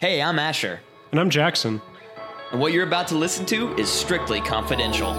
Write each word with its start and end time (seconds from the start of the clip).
Hey, 0.00 0.22
I'm 0.22 0.38
Asher, 0.38 0.80
And 1.10 1.20
I'm 1.20 1.28
Jackson. 1.28 1.82
and 2.52 2.58
what 2.58 2.72
you're 2.72 2.86
about 2.86 3.06
to 3.08 3.16
listen 3.16 3.44
to 3.44 3.76
is 3.76 3.90
strictly 3.90 4.40
confidential. 4.40 5.12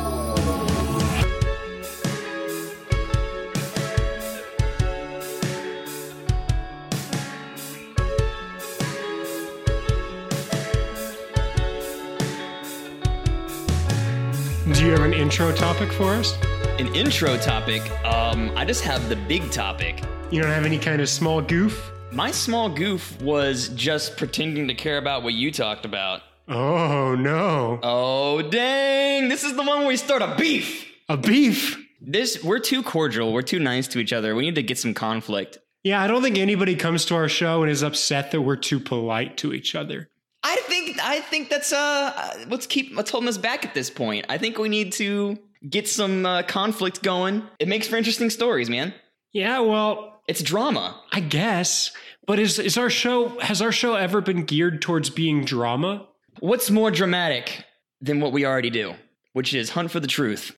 Do 14.73 14.85
you 14.85 14.91
have 14.93 15.01
an 15.01 15.13
intro 15.13 15.51
topic 15.51 15.91
for 15.91 16.13
us? 16.13 16.35
An 16.79 16.87
intro 16.95 17.37
topic, 17.37 17.83
um, 18.03 18.51
I 18.55 18.65
just 18.65 18.83
have 18.83 19.09
the 19.09 19.15
big 19.15 19.51
topic. 19.51 20.01
You 20.31 20.41
don't 20.41 20.49
have 20.51 20.65
any 20.65 20.79
kind 20.79 21.01
of 21.01 21.09
small 21.09 21.39
goof? 21.39 21.90
My 22.13 22.31
small 22.31 22.67
goof 22.67 23.21
was 23.21 23.69
just 23.69 24.17
pretending 24.17 24.67
to 24.67 24.73
care 24.73 24.97
about 24.97 25.23
what 25.23 25.33
you 25.33 25.49
talked 25.49 25.85
about. 25.85 26.21
Oh, 26.49 27.15
no. 27.15 27.79
Oh, 27.81 28.41
dang! 28.41 29.29
This 29.29 29.45
is 29.45 29.55
the 29.55 29.63
one 29.63 29.79
where 29.79 29.87
we 29.87 29.95
start 29.95 30.21
a 30.21 30.35
beef! 30.37 30.85
A 31.07 31.15
beef? 31.15 31.77
This, 32.01 32.43
we're 32.43 32.59
too 32.59 32.83
cordial, 32.83 33.31
we're 33.31 33.41
too 33.43 33.59
nice 33.59 33.87
to 33.89 33.99
each 33.99 34.11
other. 34.11 34.35
We 34.35 34.43
need 34.43 34.55
to 34.55 34.63
get 34.63 34.77
some 34.77 34.93
conflict. 34.93 35.59
Yeah, 35.83 36.01
I 36.01 36.07
don't 36.07 36.21
think 36.21 36.37
anybody 36.37 36.75
comes 36.75 37.05
to 37.05 37.15
our 37.15 37.29
show 37.29 37.63
and 37.63 37.71
is 37.71 37.81
upset 37.81 38.31
that 38.31 38.41
we're 38.41 38.57
too 38.57 38.81
polite 38.81 39.37
to 39.37 39.53
each 39.53 39.73
other. 39.73 40.09
I 40.43 40.57
think 40.67 40.99
I 41.01 41.21
think 41.21 41.49
that's 41.49 41.71
uh 41.71 42.45
what's 42.47 42.67
keep 42.67 42.95
what's 42.95 43.09
holding 43.11 43.29
us 43.29 43.37
back 43.37 43.65
at 43.65 43.73
this 43.73 43.89
point. 43.89 44.25
I 44.27 44.37
think 44.37 44.57
we 44.57 44.69
need 44.69 44.91
to 44.93 45.37
get 45.67 45.87
some 45.87 46.25
uh, 46.25 46.43
conflict 46.43 47.03
going. 47.03 47.43
It 47.59 47.67
makes 47.67 47.87
for 47.87 47.95
interesting 47.95 48.29
stories, 48.31 48.69
man. 48.69 48.93
Yeah, 49.31 49.59
well, 49.59 50.10
It's 50.27 50.41
drama. 50.41 51.01
I 51.11 51.19
guess. 51.19 51.91
But 52.27 52.39
is 52.39 52.59
is 52.59 52.77
our 52.77 52.89
show 52.89 53.39
has 53.39 53.61
our 53.61 53.71
show 53.71 53.95
ever 53.95 54.21
been 54.21 54.45
geared 54.45 54.81
towards 54.81 55.09
being 55.09 55.43
drama? 55.43 56.07
What's 56.39 56.69
more 56.69 56.91
dramatic 56.91 57.65
than 58.01 58.19
what 58.19 58.31
we 58.31 58.45
already 58.45 58.69
do, 58.69 58.95
which 59.33 59.53
is 59.53 59.69
hunt 59.69 59.91
for 59.91 59.99
the 59.99 60.07
truth. 60.07 60.57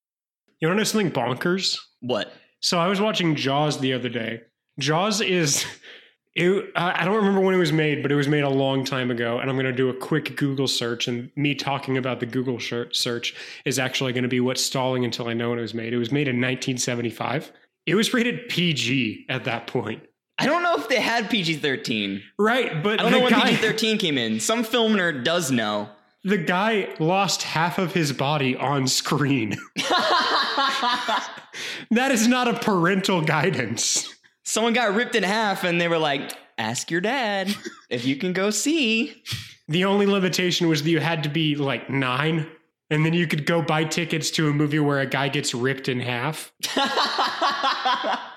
You 0.59 0.67
want 0.67 0.77
to 0.77 0.79
know 0.79 0.83
something 0.85 1.11
bonkers? 1.11 1.77
What? 1.99 2.33
So 2.61 2.79
I 2.79 2.87
was 2.87 3.01
watching 3.01 3.35
Jaws 3.35 3.79
the 3.79 3.93
other 3.93 4.09
day. 4.09 4.41
Jaws 4.79 5.19
is 5.19 5.65
it, 6.35 6.71
I 6.75 7.05
don't 7.05 7.17
remember 7.17 7.41
when 7.41 7.53
it 7.53 7.59
was 7.59 7.73
made, 7.73 8.01
but 8.01 8.11
it 8.11 8.15
was 8.15 8.27
made 8.27 8.43
a 8.43 8.49
long 8.49 8.85
time 8.85 9.11
ago. 9.11 9.39
And 9.39 9.49
I'm 9.49 9.55
going 9.55 9.65
to 9.65 9.73
do 9.73 9.89
a 9.89 9.93
quick 9.93 10.35
Google 10.37 10.67
search, 10.67 11.07
and 11.07 11.29
me 11.35 11.53
talking 11.53 11.97
about 11.97 12.19
the 12.19 12.25
Google 12.25 12.59
search 12.59 13.35
is 13.65 13.77
actually 13.77 14.13
going 14.13 14.23
to 14.23 14.29
be 14.29 14.39
what's 14.39 14.63
stalling 14.63 15.05
until 15.05 15.27
I 15.27 15.33
know 15.33 15.49
when 15.49 15.59
it 15.59 15.63
was 15.63 15.73
made. 15.73 15.93
It 15.93 15.97
was 15.97 16.11
made 16.11 16.27
in 16.27 16.37
1975. 16.37 17.51
It 17.85 17.95
was 17.95 18.13
rated 18.13 18.47
PG 18.49 19.25
at 19.29 19.43
that 19.45 19.67
point, 19.67 20.03
I 20.39 20.45
don't 20.45 20.63
know 20.63 20.75
if 20.75 20.87
they 20.89 20.99
had 21.01 21.29
PG 21.29 21.55
thirteen. 21.57 22.23
right? 22.39 22.81
But 22.83 22.99
I 22.99 23.03
don't 23.03 23.11
know 23.11 23.21
when 23.21 23.33
PG 23.33 23.57
thirteen 23.57 23.97
came 23.97 24.17
in. 24.17 24.39
Some 24.39 24.63
film 24.63 24.93
nerd 24.93 25.23
does 25.23 25.51
know. 25.51 25.89
the 26.23 26.37
guy 26.37 26.89
lost 26.99 27.43
half 27.43 27.77
of 27.77 27.93
his 27.93 28.13
body 28.13 28.55
on 28.55 28.87
screen. 28.87 29.55
that 31.91 32.09
is 32.11 32.27
not 32.27 32.47
a 32.47 32.53
parental 32.59 33.21
guidance. 33.21 34.09
Someone 34.43 34.73
got 34.73 34.93
ripped 34.95 35.15
in 35.15 35.23
half, 35.23 35.63
and 35.63 35.79
they 35.79 35.87
were 35.87 35.97
like, 35.97 36.33
"Ask 36.57 36.89
your 36.91 37.01
dad 37.01 37.55
if 37.89 38.05
you 38.05 38.15
can 38.15 38.33
go 38.33 38.49
see." 38.49 39.21
The 39.69 39.85
only 39.85 40.05
limitation 40.05 40.67
was 40.67 40.83
that 40.83 40.89
you 40.89 40.99
had 40.99 41.23
to 41.23 41.29
be 41.29 41.55
like 41.55 41.89
nine, 41.89 42.47
and 42.89 43.05
then 43.05 43.13
you 43.13 43.27
could 43.27 43.45
go 43.45 43.61
buy 43.61 43.83
tickets 43.83 44.31
to 44.31 44.49
a 44.49 44.53
movie 44.53 44.79
where 44.79 44.99
a 44.99 45.05
guy 45.05 45.29
gets 45.29 45.53
ripped 45.53 45.89
in 45.89 45.99
half. 45.99 46.51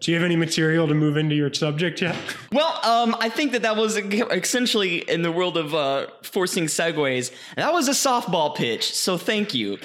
Do 0.00 0.10
you 0.10 0.16
have 0.16 0.24
any 0.24 0.36
material 0.36 0.88
to 0.88 0.94
move 0.94 1.16
into 1.16 1.34
your 1.34 1.52
subject 1.52 2.00
yet? 2.00 2.16
Well, 2.52 2.80
um, 2.84 3.16
I 3.20 3.28
think 3.28 3.52
that 3.52 3.62
that 3.62 3.76
was 3.76 3.96
essentially 3.96 4.98
in 4.98 5.22
the 5.22 5.32
world 5.32 5.56
of 5.56 5.74
uh, 5.74 6.06
forcing 6.22 6.64
segues. 6.64 7.32
That 7.56 7.72
was 7.72 7.88
a 7.88 7.92
softball 7.92 8.54
pitch, 8.54 8.94
so 8.94 9.16
thank 9.18 9.54
you. 9.54 9.78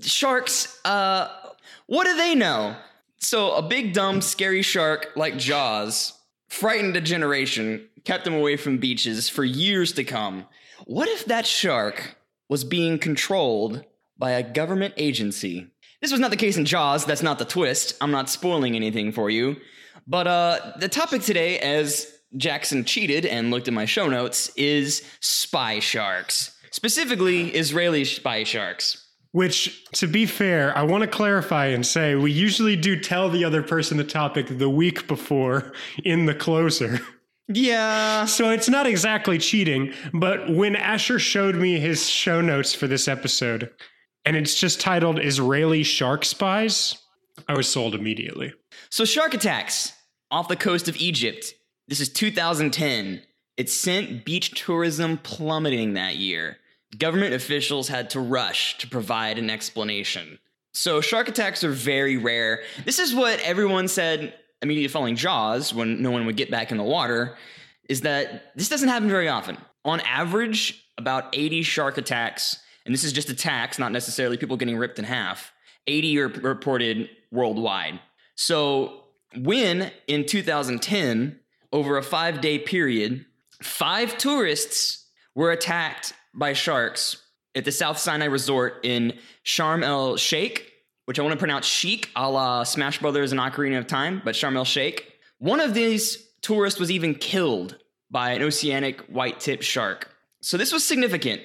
Sharks, 0.00 0.80
uh, 0.84 1.28
what 1.86 2.04
do 2.04 2.16
they 2.16 2.34
know? 2.34 2.76
So, 3.18 3.54
a 3.54 3.62
big, 3.62 3.92
dumb, 3.92 4.20
scary 4.20 4.62
shark 4.62 5.12
like 5.16 5.38
Jaws 5.38 6.12
frightened 6.48 6.96
a 6.96 7.00
generation, 7.00 7.88
kept 8.04 8.24
them 8.24 8.34
away 8.34 8.56
from 8.56 8.78
beaches 8.78 9.28
for 9.28 9.44
years 9.44 9.92
to 9.92 10.04
come. 10.04 10.46
What 10.84 11.08
if 11.08 11.24
that 11.26 11.46
shark 11.46 12.16
was 12.48 12.64
being 12.64 12.98
controlled 12.98 13.84
by 14.18 14.32
a 14.32 14.42
government 14.42 14.94
agency? 14.96 15.68
This 16.00 16.12
was 16.12 16.20
not 16.20 16.30
the 16.30 16.36
case 16.36 16.56
in 16.56 16.64
Jaws. 16.64 17.04
That's 17.04 17.22
not 17.22 17.38
the 17.38 17.44
twist. 17.44 17.96
I'm 18.00 18.10
not 18.10 18.28
spoiling 18.28 18.76
anything 18.76 19.12
for 19.12 19.30
you. 19.30 19.56
But 20.06 20.26
uh, 20.26 20.72
the 20.78 20.88
topic 20.88 21.22
today, 21.22 21.58
as 21.58 22.12
Jackson 22.36 22.84
cheated 22.84 23.24
and 23.24 23.50
looked 23.50 23.68
at 23.68 23.74
my 23.74 23.86
show 23.86 24.08
notes, 24.08 24.50
is 24.56 25.02
spy 25.20 25.78
sharks, 25.78 26.56
specifically 26.70 27.50
Israeli 27.50 28.04
spy 28.04 28.44
sharks. 28.44 29.00
Which, 29.32 29.84
to 29.94 30.06
be 30.06 30.26
fair, 30.26 30.76
I 30.76 30.82
want 30.82 31.02
to 31.02 31.08
clarify 31.08 31.66
and 31.66 31.84
say 31.84 32.14
we 32.14 32.30
usually 32.30 32.76
do 32.76 33.00
tell 33.00 33.28
the 33.30 33.44
other 33.44 33.62
person 33.62 33.96
the 33.96 34.04
topic 34.04 34.46
the 34.58 34.70
week 34.70 35.08
before 35.08 35.72
in 36.04 36.26
the 36.26 36.34
closer. 36.34 37.00
Yeah. 37.48 38.24
So 38.24 38.50
it's 38.50 38.68
not 38.68 38.86
exactly 38.86 39.38
cheating, 39.38 39.92
but 40.12 40.50
when 40.50 40.76
Asher 40.76 41.18
showed 41.18 41.56
me 41.56 41.78
his 41.78 42.08
show 42.08 42.40
notes 42.40 42.74
for 42.74 42.86
this 42.86 43.06
episode, 43.06 43.70
and 44.24 44.36
it's 44.36 44.58
just 44.58 44.80
titled 44.80 45.20
Israeli 45.20 45.82
Shark 45.82 46.24
Spies, 46.24 46.96
I 47.48 47.54
was 47.54 47.68
sold 47.68 47.94
immediately. 47.94 48.54
So, 48.90 49.04
shark 49.04 49.34
attacks 49.34 49.92
off 50.30 50.48
the 50.48 50.56
coast 50.56 50.88
of 50.88 50.96
Egypt. 50.96 51.54
This 51.88 52.00
is 52.00 52.08
2010. 52.08 53.22
It 53.56 53.70
sent 53.70 54.24
beach 54.24 54.52
tourism 54.64 55.18
plummeting 55.18 55.94
that 55.94 56.16
year. 56.16 56.58
Government 56.96 57.34
officials 57.34 57.88
had 57.88 58.10
to 58.10 58.20
rush 58.20 58.78
to 58.78 58.88
provide 58.88 59.38
an 59.38 59.50
explanation. 59.50 60.38
So, 60.72 61.00
shark 61.00 61.28
attacks 61.28 61.64
are 61.64 61.72
very 61.72 62.16
rare. 62.16 62.62
This 62.84 62.98
is 62.98 63.14
what 63.14 63.40
everyone 63.40 63.88
said 63.88 64.34
immediately 64.64 64.88
following 64.88 65.14
Jaws, 65.14 65.72
when 65.72 66.02
no 66.02 66.10
one 66.10 66.26
would 66.26 66.36
get 66.36 66.50
back 66.50 66.72
in 66.72 66.76
the 66.76 66.82
water, 66.82 67.36
is 67.88 68.00
that 68.00 68.52
this 68.56 68.68
doesn't 68.68 68.88
happen 68.88 69.08
very 69.08 69.28
often. 69.28 69.56
On 69.84 70.00
average, 70.00 70.88
about 70.98 71.28
80 71.32 71.62
shark 71.62 71.98
attacks, 71.98 72.58
and 72.84 72.92
this 72.92 73.04
is 73.04 73.12
just 73.12 73.28
attacks, 73.28 73.78
not 73.78 73.92
necessarily 73.92 74.36
people 74.36 74.56
getting 74.56 74.76
ripped 74.76 74.98
in 74.98 75.04
half, 75.04 75.52
80 75.86 76.18
are 76.18 76.28
reported 76.28 77.10
worldwide. 77.30 78.00
So, 78.34 79.04
when 79.36 79.90
in 80.06 80.26
2010, 80.26 81.38
over 81.72 81.98
a 81.98 82.02
five 82.02 82.40
day 82.40 82.58
period, 82.58 83.26
five 83.62 84.16
tourists 84.16 85.08
were 85.34 85.50
attacked 85.50 86.14
by 86.32 86.52
sharks 86.52 87.16
at 87.54 87.64
the 87.64 87.72
South 87.72 87.98
Sinai 87.98 88.26
Resort 88.26 88.80
in 88.84 89.18
Sharm 89.44 89.84
el 89.84 90.16
Sheikh, 90.16 90.73
which 91.06 91.18
I 91.18 91.22
want 91.22 91.32
to 91.32 91.38
pronounce 91.38 91.66
Sheik 91.66 92.10
a 92.16 92.30
la 92.30 92.64
Smash 92.64 93.00
Brothers 93.00 93.32
and 93.32 93.40
Ocarina 93.40 93.78
of 93.78 93.86
Time, 93.86 94.22
but 94.24 94.34
Sharm 94.34 94.56
el 94.56 94.64
Sheikh. 94.64 95.12
One 95.38 95.60
of 95.60 95.74
these 95.74 96.26
tourists 96.40 96.80
was 96.80 96.90
even 96.90 97.14
killed 97.14 97.78
by 98.10 98.32
an 98.32 98.42
oceanic 98.42 99.00
white 99.02 99.40
tip 99.40 99.62
shark. 99.62 100.10
So 100.40 100.56
this 100.56 100.72
was 100.72 100.84
significant. 100.84 101.42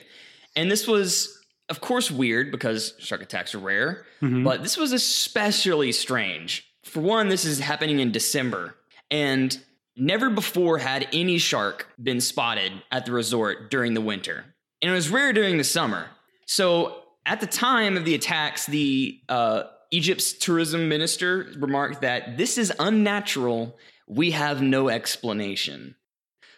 And 0.55 0.69
this 0.69 0.87
was, 0.87 1.39
of 1.69 1.81
course, 1.81 2.11
weird 2.11 2.51
because 2.51 2.93
shark 2.99 3.21
attacks 3.21 3.55
are 3.55 3.59
rare, 3.59 4.05
mm-hmm. 4.21 4.43
but 4.43 4.61
this 4.61 4.77
was 4.77 4.91
especially 4.91 5.91
strange. 5.91 6.65
For 6.83 7.01
one, 7.01 7.29
this 7.29 7.45
is 7.45 7.59
happening 7.59 7.99
in 7.99 8.11
December, 8.11 8.75
and 9.11 9.57
never 9.95 10.29
before 10.29 10.77
had 10.77 11.07
any 11.13 11.37
shark 11.37 11.87
been 12.01 12.21
spotted 12.21 12.71
at 12.91 13.05
the 13.05 13.11
resort 13.11 13.69
during 13.69 13.93
the 13.93 14.01
winter. 14.01 14.45
And 14.81 14.91
it 14.91 14.93
was 14.93 15.09
rare 15.09 15.33
during 15.33 15.57
the 15.57 15.63
summer. 15.63 16.07
So 16.45 17.03
at 17.25 17.39
the 17.39 17.47
time 17.47 17.97
of 17.97 18.05
the 18.05 18.15
attacks, 18.15 18.65
the 18.65 19.19
uh, 19.29 19.63
Egypt's 19.91 20.33
tourism 20.33 20.89
minister 20.89 21.47
remarked 21.57 22.01
that 22.01 22.37
this 22.37 22.57
is 22.57 22.73
unnatural. 22.79 23.77
We 24.07 24.31
have 24.31 24.61
no 24.61 24.89
explanation. 24.89 25.95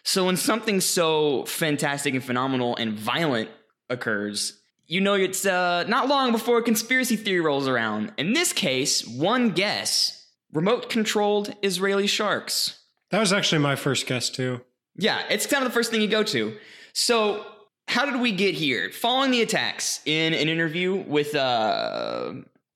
So 0.04 0.26
when 0.26 0.36
something 0.36 0.80
so 0.80 1.44
fantastic 1.44 2.14
and 2.14 2.24
phenomenal 2.24 2.76
and 2.76 2.98
violent 2.98 3.50
occurs, 3.88 4.58
you 4.86 5.00
know 5.00 5.14
it's 5.14 5.46
uh, 5.46 5.84
not 5.84 6.08
long 6.08 6.32
before 6.32 6.58
a 6.58 6.62
conspiracy 6.62 7.16
theory 7.16 7.40
rolls 7.40 7.68
around. 7.68 8.12
In 8.18 8.32
this 8.32 8.52
case, 8.52 9.06
one 9.06 9.50
guess: 9.50 10.26
remote-controlled 10.52 11.54
Israeli 11.62 12.06
sharks. 12.06 12.80
That 13.10 13.20
was 13.20 13.32
actually 13.32 13.60
my 13.60 13.76
first 13.76 14.06
guess, 14.06 14.28
too. 14.30 14.62
Yeah, 14.96 15.22
it's 15.30 15.46
kind 15.46 15.62
of 15.64 15.70
the 15.70 15.74
first 15.74 15.90
thing 15.90 16.00
you 16.00 16.08
go 16.08 16.22
to. 16.24 16.56
So, 16.92 17.46
how 17.88 18.06
did 18.06 18.20
we 18.20 18.32
get 18.32 18.54
here? 18.54 18.90
Following 18.90 19.30
the 19.30 19.42
attacks, 19.42 20.00
in 20.06 20.32
an 20.32 20.48
interview 20.48 20.94
with 20.94 21.34
uh, 21.34 22.32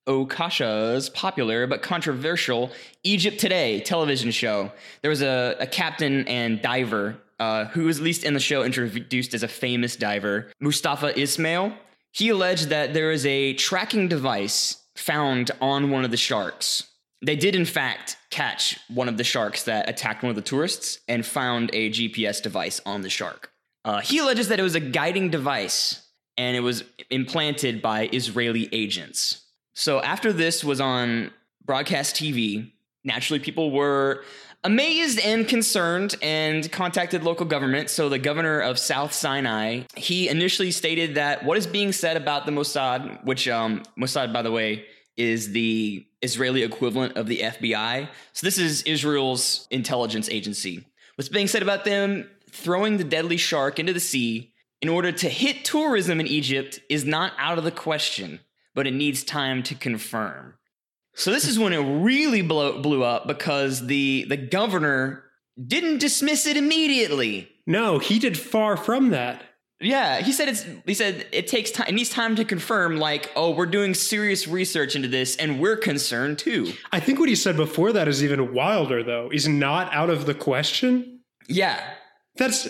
Okasha's 0.06 1.08
popular 1.08 1.67
but 1.67 1.82
controversial 1.82 2.70
Egypt 3.03 3.41
Today 3.41 3.81
television 3.81 4.31
show, 4.31 4.70
there 5.03 5.08
was 5.08 5.23
a, 5.23 5.56
a 5.58 5.67
captain 5.67 6.29
and 6.29 6.61
diver 6.61 7.17
uh, 7.38 7.64
who 7.67 7.85
was 7.85 7.99
at 7.99 8.05
least 8.05 8.25
in 8.25 8.35
the 8.35 8.41
show 8.41 8.62
introduced 8.62 9.35
as 9.35 9.43
a 9.43 9.49
famous 9.49 9.97
diver, 9.97 10.50
Mustafa 10.61 11.19
Ismail. 11.19 11.73
He 12.12 12.29
alleged 12.29 12.69
that 12.69 12.94
there 12.94 13.11
is 13.11 13.26
a 13.26 13.55
tracking 13.55 14.08
device 14.08 14.82
found 14.97 15.50
on 15.61 15.91
one 15.91 16.05
of 16.05 16.11
the 16.11 16.17
sharks. 16.17 16.85
They 17.25 17.37
did, 17.37 17.55
in 17.55 17.64
fact, 17.64 18.17
catch 18.31 18.79
one 18.88 19.08
of 19.08 19.17
the 19.17 19.25
sharks 19.25 19.62
that 19.64 19.88
attacked 19.88 20.23
one 20.23 20.31
of 20.31 20.37
the 20.37 20.43
tourists 20.43 21.00
and 21.08 21.25
found 21.25 21.70
a 21.73 21.91
GPS 21.91 22.43
device 22.43 22.81
on 22.85 23.03
the 23.03 23.11
shark. 23.11 23.50
Uh, 23.86 24.00
he 24.00 24.18
alleges 24.18 24.48
that 24.48 24.58
it 24.58 24.64
was 24.64 24.74
a 24.74 24.80
guiding 24.80 25.30
device 25.30 26.02
and 26.36 26.56
it 26.56 26.60
was 26.60 26.82
implanted 27.08 27.80
by 27.80 28.08
Israeli 28.12 28.68
agents. 28.72 29.44
So 29.74 30.02
after 30.02 30.32
this 30.32 30.64
was 30.64 30.80
on 30.80 31.30
broadcast 31.64 32.16
TV, 32.16 32.72
naturally 33.04 33.38
people 33.38 33.70
were 33.70 34.24
amazed 34.64 35.20
and 35.20 35.46
concerned 35.46 36.16
and 36.20 36.70
contacted 36.72 37.22
local 37.22 37.46
government. 37.46 37.88
So 37.88 38.08
the 38.08 38.18
governor 38.18 38.58
of 38.58 38.76
South 38.76 39.12
Sinai, 39.12 39.82
he 39.94 40.28
initially 40.28 40.72
stated 40.72 41.14
that 41.14 41.44
what 41.44 41.56
is 41.56 41.68
being 41.68 41.92
said 41.92 42.16
about 42.16 42.44
the 42.44 42.50
Mossad, 42.50 43.24
which 43.24 43.46
um, 43.46 43.84
Mossad, 43.96 44.32
by 44.32 44.42
the 44.42 44.50
way, 44.50 44.84
is 45.16 45.52
the 45.52 46.04
Israeli 46.22 46.64
equivalent 46.64 47.16
of 47.16 47.28
the 47.28 47.38
FBI. 47.38 48.08
So 48.32 48.44
this 48.44 48.58
is 48.58 48.82
Israel's 48.82 49.68
intelligence 49.70 50.28
agency. 50.28 50.84
What's 51.14 51.28
being 51.28 51.46
said 51.46 51.62
about 51.62 51.84
them 51.84 52.28
throwing 52.56 52.97
the 52.97 53.05
deadly 53.05 53.37
shark 53.37 53.79
into 53.79 53.93
the 53.93 54.00
sea 54.00 54.53
in 54.81 54.88
order 54.88 55.12
to 55.12 55.29
hit 55.29 55.64
tourism 55.64 56.20
in 56.20 56.26
Egypt 56.26 56.81
is 56.88 57.05
not 57.05 57.32
out 57.38 57.58
of 57.58 57.64
the 57.64 57.70
question, 57.70 58.41
but 58.75 58.87
it 58.87 58.94
needs 58.94 59.25
time 59.25 59.62
to 59.64 59.75
confirm. 59.75 60.55
So 61.14 61.31
this 61.31 61.49
is 61.49 61.58
when 61.58 61.73
it 61.73 62.03
really 62.03 62.43
blow, 62.43 62.81
blew 62.82 63.03
up 63.03 63.26
because 63.26 63.87
the 63.87 64.26
the 64.29 64.37
governor 64.37 65.25
didn't 65.64 65.99
dismiss 65.99 66.47
it 66.47 66.56
immediately. 66.56 67.49
No, 67.67 67.99
he 67.99 68.19
did 68.19 68.38
far 68.38 68.76
from 68.76 69.11
that. 69.11 69.43
Yeah, 69.81 70.20
he 70.20 70.32
said 70.32 70.49
it's 70.49 70.67
he 70.85 70.94
said 70.94 71.26
it 71.32 71.49
takes 71.49 71.70
time 71.70 71.88
it 71.88 71.94
needs 71.94 72.11
time 72.11 72.37
to 72.37 72.44
confirm 72.44 72.99
like, 72.99 73.31
oh, 73.35 73.50
we're 73.50 73.67
doing 73.67 73.94
serious 73.94 74.47
research 74.47 74.94
into 74.94 75.08
this 75.08 75.37
and 75.37 75.58
we're 75.58 75.76
concerned 75.76 76.38
too. 76.38 76.73
I 76.93 77.00
think 77.00 77.19
what 77.19 77.29
he 77.29 77.35
said 77.35 77.56
before 77.56 77.93
that 77.93 78.08
is 78.08 78.23
even 78.23 78.53
wilder 78.55 79.03
though. 79.03 79.31
Is 79.32 79.49
not 79.49 79.93
out 79.94 80.11
of 80.11 80.26
the 80.26 80.35
question. 80.35 81.20
Yeah. 81.49 81.82
That's 82.36 82.68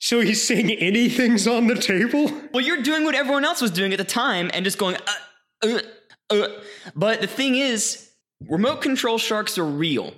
so 0.00 0.20
he's 0.20 0.46
saying 0.46 0.70
anything's 0.70 1.46
on 1.46 1.66
the 1.66 1.74
table? 1.74 2.32
Well, 2.52 2.64
you're 2.64 2.82
doing 2.82 3.04
what 3.04 3.14
everyone 3.14 3.44
else 3.44 3.60
was 3.60 3.70
doing 3.70 3.92
at 3.92 3.98
the 3.98 4.04
time 4.04 4.50
and 4.54 4.64
just 4.64 4.78
going 4.78 4.96
uh, 4.96 5.68
uh, 5.68 5.80
uh. 6.30 6.48
But 6.94 7.20
the 7.20 7.26
thing 7.26 7.56
is, 7.56 8.10
remote 8.48 8.80
control 8.80 9.18
sharks 9.18 9.58
are 9.58 9.64
real. 9.64 10.14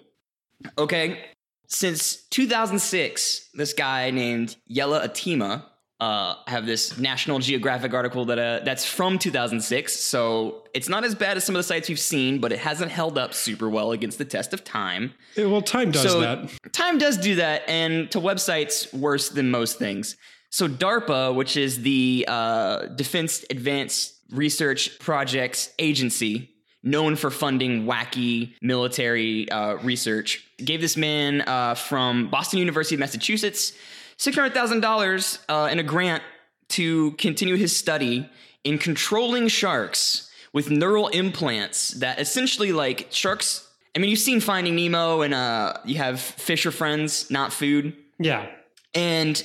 Okay? 0.76 1.24
Since 1.66 2.24
2006, 2.30 3.50
this 3.54 3.72
guy 3.72 4.10
named 4.10 4.56
Jelle 4.68 5.00
Atema, 5.00 5.64
uh, 6.00 6.36
I 6.46 6.50
have 6.50 6.64
this 6.66 6.96
National 6.98 7.38
Geographic 7.38 7.92
article 7.92 8.24
that 8.26 8.38
uh, 8.38 8.60
that's 8.64 8.84
from 8.86 9.18
2006, 9.18 9.92
so 9.92 10.64
it's 10.72 10.88
not 10.88 11.04
as 11.04 11.14
bad 11.14 11.36
as 11.36 11.44
some 11.44 11.54
of 11.54 11.58
the 11.58 11.64
sites 11.64 11.88
we've 11.88 11.98
seen, 12.00 12.40
but 12.40 12.52
it 12.52 12.58
hasn't 12.58 12.90
held 12.90 13.18
up 13.18 13.34
super 13.34 13.68
well 13.68 13.92
against 13.92 14.16
the 14.18 14.24
test 14.24 14.54
of 14.54 14.64
time. 14.64 15.12
Yeah, 15.36 15.46
well, 15.46 15.62
time 15.62 15.90
does 15.90 16.02
So- 16.02 16.20
that. 16.20 16.50
Time 16.72 16.98
does 16.98 17.16
do 17.18 17.34
that, 17.36 17.62
and 17.68 18.10
to 18.12 18.18
websites 18.20 18.92
worse 18.94 19.28
than 19.28 19.50
most 19.50 19.78
things. 19.78 20.16
So 20.50 20.66
DARPA, 20.68 21.34
which 21.34 21.56
is 21.56 21.82
the 21.82 22.24
uh, 22.26 22.86
Defense 22.86 23.44
Advanced 23.50 24.14
Research 24.30 24.98
Projects 24.98 25.70
Agency, 25.78 26.50
known 26.82 27.14
for 27.14 27.30
funding 27.30 27.84
wacky 27.84 28.54
military 28.62 29.48
uh, 29.50 29.74
research, 29.82 30.46
gave 30.64 30.80
this 30.80 30.96
man 30.96 31.42
uh, 31.42 31.74
from 31.74 32.28
Boston 32.30 32.58
University 32.58 32.94
of 32.94 33.00
Massachusetts 33.00 33.74
six 34.20 34.36
hundred 34.36 34.52
thousand 34.52 34.80
dollars 34.80 35.38
uh, 35.48 35.68
in 35.72 35.78
a 35.78 35.82
grant 35.82 36.22
to 36.68 37.12
continue 37.12 37.56
his 37.56 37.74
study 37.74 38.28
in 38.64 38.76
controlling 38.78 39.48
sharks 39.48 40.30
with 40.52 40.70
neural 40.70 41.08
implants 41.08 41.92
that 42.02 42.20
essentially 42.20 42.70
like 42.72 43.06
sharks. 43.10 43.66
I 43.96 43.98
mean, 43.98 44.10
you've 44.10 44.18
seen 44.20 44.40
Finding 44.40 44.76
Nemo, 44.76 45.22
and 45.22 45.32
uh, 45.34 45.72
you 45.84 45.96
have 45.96 46.20
fisher 46.20 46.70
friends, 46.70 47.30
not 47.30 47.52
food 47.52 47.96
Yeah. 48.18 48.46
and 48.94 49.42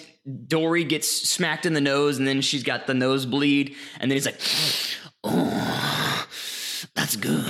Dory 0.47 0.83
gets 0.83 1.07
smacked 1.07 1.65
in 1.65 1.73
the 1.73 1.81
nose, 1.81 2.17
and 2.17 2.27
then 2.27 2.41
she's 2.41 2.63
got 2.63 2.85
the 2.87 2.93
nosebleed, 2.95 3.75
and 3.99 4.09
then 4.11 4.15
he's 4.15 4.25
like, 4.25 4.39
"Oh, 5.23 6.27
that's 6.95 7.15
good," 7.15 7.45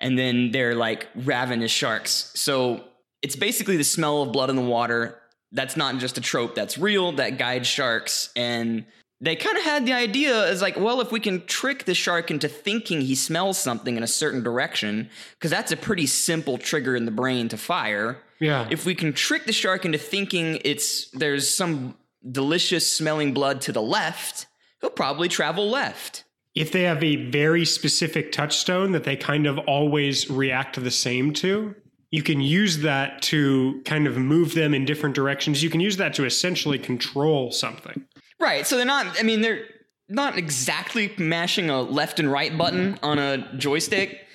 and 0.00 0.18
then 0.18 0.50
they're 0.50 0.74
like 0.74 1.06
ravenous 1.14 1.70
sharks. 1.70 2.32
So 2.34 2.84
it's 3.22 3.36
basically 3.36 3.76
the 3.76 3.84
smell 3.84 4.22
of 4.22 4.32
blood 4.32 4.50
in 4.50 4.56
the 4.56 4.62
water. 4.62 5.20
That's 5.52 5.76
not 5.76 5.98
just 5.98 6.18
a 6.18 6.20
trope; 6.20 6.54
that's 6.54 6.78
real. 6.78 7.12
That 7.12 7.38
guides 7.38 7.66
sharks, 7.68 8.30
and 8.36 8.84
they 9.20 9.34
kind 9.34 9.56
of 9.56 9.64
had 9.64 9.86
the 9.86 9.92
idea 9.94 10.46
as 10.46 10.62
like, 10.62 10.78
well, 10.78 11.00
if 11.00 11.10
we 11.10 11.18
can 11.20 11.44
trick 11.46 11.84
the 11.84 11.94
shark 11.94 12.30
into 12.30 12.48
thinking 12.48 13.00
he 13.00 13.14
smells 13.14 13.58
something 13.58 13.96
in 13.96 14.02
a 14.02 14.06
certain 14.08 14.42
direction, 14.42 15.10
because 15.32 15.50
that's 15.50 15.72
a 15.72 15.76
pretty 15.76 16.06
simple 16.06 16.56
trigger 16.58 16.94
in 16.94 17.04
the 17.04 17.10
brain 17.10 17.48
to 17.48 17.56
fire 17.56 18.18
Yeah. 18.40 18.68
if 18.70 18.84
we 18.86 18.94
can 18.94 19.12
trick 19.12 19.44
the 19.46 19.52
shark 19.52 19.84
into 19.84 19.98
thinking 19.98 20.60
it's 20.64 21.10
there's 21.10 21.48
some 21.52 21.96
delicious 22.30 22.90
smelling 22.92 23.32
blood 23.34 23.60
to 23.62 23.72
the 23.72 23.82
left, 23.82 24.46
he'll 24.80 24.90
probably 24.90 25.28
travel 25.28 25.68
left. 25.68 26.24
if 26.54 26.70
they 26.72 26.82
have 26.82 27.02
a 27.02 27.30
very 27.30 27.64
specific 27.64 28.30
touchstone 28.32 28.92
that 28.92 29.04
they 29.04 29.16
kind 29.16 29.46
of 29.46 29.58
always 29.60 30.28
react 30.30 30.80
the 30.82 30.90
same 30.90 31.32
to, 31.32 31.74
you 32.10 32.22
can 32.22 32.40
use 32.40 32.78
that 32.78 33.20
to 33.22 33.82
kind 33.84 34.06
of 34.06 34.16
move 34.16 34.54
them 34.54 34.74
in 34.74 34.84
different 34.84 35.14
directions. 35.14 35.62
You 35.62 35.70
can 35.70 35.80
use 35.80 35.96
that 35.98 36.14
to 36.14 36.24
essentially 36.24 36.78
control 36.78 37.52
something. 37.52 38.04
Right. 38.40 38.66
So 38.66 38.76
they're 38.76 38.86
not 38.86 39.18
I 39.18 39.22
mean 39.22 39.40
they're 39.40 39.64
not 40.08 40.38
exactly 40.38 41.12
mashing 41.18 41.68
a 41.70 41.82
left 41.82 42.18
and 42.18 42.30
right 42.30 42.56
button 42.56 42.98
on 43.02 43.18
a 43.18 43.52
joystick, 43.56 44.26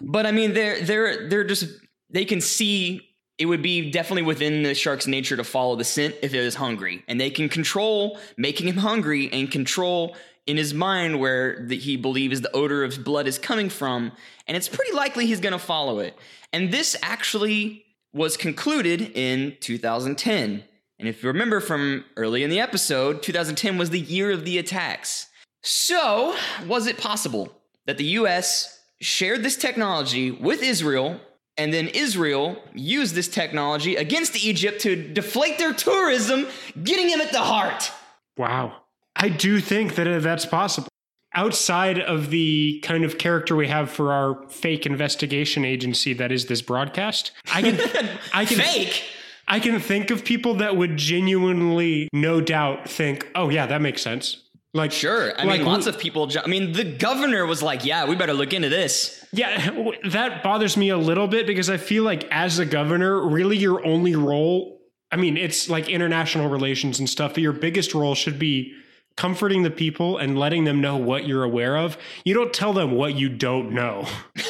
but 0.00 0.26
I 0.26 0.32
mean 0.32 0.54
they're 0.54 0.80
they're 0.82 1.28
they're 1.28 1.44
just 1.44 1.68
they 2.10 2.24
can 2.24 2.40
see 2.40 3.02
it 3.36 3.46
would 3.46 3.62
be 3.62 3.90
definitely 3.90 4.22
within 4.22 4.62
the 4.64 4.74
shark's 4.74 5.06
nature 5.06 5.36
to 5.36 5.44
follow 5.44 5.76
the 5.76 5.84
scent 5.84 6.16
if 6.22 6.34
it 6.34 6.40
is 6.40 6.56
hungry. 6.56 7.04
And 7.06 7.20
they 7.20 7.30
can 7.30 7.48
control 7.48 8.18
making 8.36 8.66
him 8.66 8.76
hungry 8.76 9.30
and 9.32 9.50
control 9.50 10.16
in 10.48 10.56
his 10.56 10.72
mind 10.72 11.20
where 11.20 11.60
the, 11.60 11.76
he 11.76 11.96
believes 11.96 12.40
the 12.40 12.50
odor 12.52 12.82
of 12.82 13.04
blood 13.04 13.28
is 13.28 13.38
coming 13.38 13.68
from. 13.68 14.10
And 14.48 14.56
it's 14.56 14.68
pretty 14.68 14.92
likely 14.92 15.26
he's 15.26 15.40
going 15.40 15.52
to 15.52 15.58
follow 15.58 15.98
it. 16.00 16.16
And 16.52 16.72
this 16.72 16.96
actually 17.02 17.84
was 18.14 18.38
concluded 18.38 19.12
in 19.14 19.56
2010. 19.60 20.64
And 20.98 21.08
if 21.08 21.22
you 21.22 21.28
remember 21.28 21.60
from 21.60 22.06
early 22.16 22.42
in 22.42 22.50
the 22.50 22.58
episode, 22.58 23.22
2010 23.22 23.76
was 23.76 23.90
the 23.90 24.00
year 24.00 24.30
of 24.30 24.46
the 24.46 24.56
attacks. 24.56 25.26
So, 25.62 26.34
was 26.66 26.86
it 26.86 26.96
possible 26.96 27.52
that 27.86 27.98
the 27.98 28.04
US 28.04 28.80
shared 29.00 29.42
this 29.42 29.56
technology 29.56 30.30
with 30.30 30.62
Israel 30.62 31.20
and 31.58 31.74
then 31.74 31.88
Israel 31.88 32.56
used 32.72 33.14
this 33.14 33.28
technology 33.28 33.96
against 33.96 34.42
Egypt 34.42 34.80
to 34.82 34.96
deflate 35.12 35.58
their 35.58 35.74
tourism, 35.74 36.46
getting 36.82 37.08
him 37.08 37.20
at 37.20 37.32
the 37.32 37.40
heart? 37.40 37.92
Wow. 38.38 38.76
I 39.18 39.28
do 39.28 39.60
think 39.60 39.96
that 39.96 40.06
uh, 40.06 40.20
that's 40.20 40.46
possible. 40.46 40.88
Outside 41.34 41.98
of 41.98 42.30
the 42.30 42.80
kind 42.82 43.04
of 43.04 43.18
character 43.18 43.54
we 43.54 43.68
have 43.68 43.90
for 43.90 44.12
our 44.12 44.48
fake 44.48 44.86
investigation 44.86 45.64
agency 45.64 46.14
that 46.14 46.32
is 46.32 46.46
this 46.46 46.62
broadcast, 46.62 47.32
I 47.52 47.62
can 47.62 48.08
I 48.32 48.44
can 48.44 48.58
Fake? 48.58 49.04
I 49.46 49.60
can 49.60 49.78
think 49.80 50.10
of 50.10 50.24
people 50.24 50.54
that 50.54 50.76
would 50.76 50.96
genuinely, 50.96 52.08
no 52.12 52.40
doubt, 52.40 52.88
think, 52.88 53.28
"Oh 53.34 53.50
yeah, 53.50 53.66
that 53.66 53.82
makes 53.82 54.02
sense." 54.02 54.48
Like 54.74 54.92
Sure. 54.92 55.32
I 55.38 55.44
like, 55.44 55.60
mean, 55.60 55.66
lots 55.66 55.86
of 55.86 55.98
people. 55.98 56.30
I 56.42 56.46
mean, 56.46 56.72
the 56.72 56.84
governor 56.84 57.46
was 57.46 57.62
like, 57.62 57.84
yeah, 57.84 58.04
we 58.04 58.14
better 58.16 58.34
look 58.34 58.52
into 58.52 58.68
this. 58.68 59.24
Yeah, 59.32 59.70
that 60.10 60.42
bothers 60.42 60.76
me 60.76 60.90
a 60.90 60.98
little 60.98 61.26
bit 61.26 61.46
because 61.46 61.70
I 61.70 61.78
feel 61.78 62.04
like 62.04 62.24
as 62.30 62.58
a 62.58 62.66
governor, 62.66 63.26
really 63.26 63.56
your 63.56 63.84
only 63.84 64.14
role, 64.14 64.78
I 65.10 65.16
mean, 65.16 65.38
it's 65.38 65.70
like 65.70 65.88
international 65.88 66.50
relations 66.50 66.98
and 66.98 67.08
stuff, 67.08 67.34
but 67.34 67.42
your 67.42 67.54
biggest 67.54 67.94
role 67.94 68.14
should 68.14 68.38
be 68.38 68.74
comforting 69.18 69.64
the 69.64 69.70
people 69.70 70.16
and 70.18 70.38
letting 70.38 70.62
them 70.62 70.80
know 70.80 70.96
what 70.96 71.26
you're 71.26 71.42
aware 71.42 71.76
of. 71.76 71.98
You 72.24 72.34
don't 72.34 72.52
tell 72.54 72.72
them 72.72 72.92
what 72.92 73.16
you 73.16 73.28
don't 73.28 73.72
know. 73.72 74.06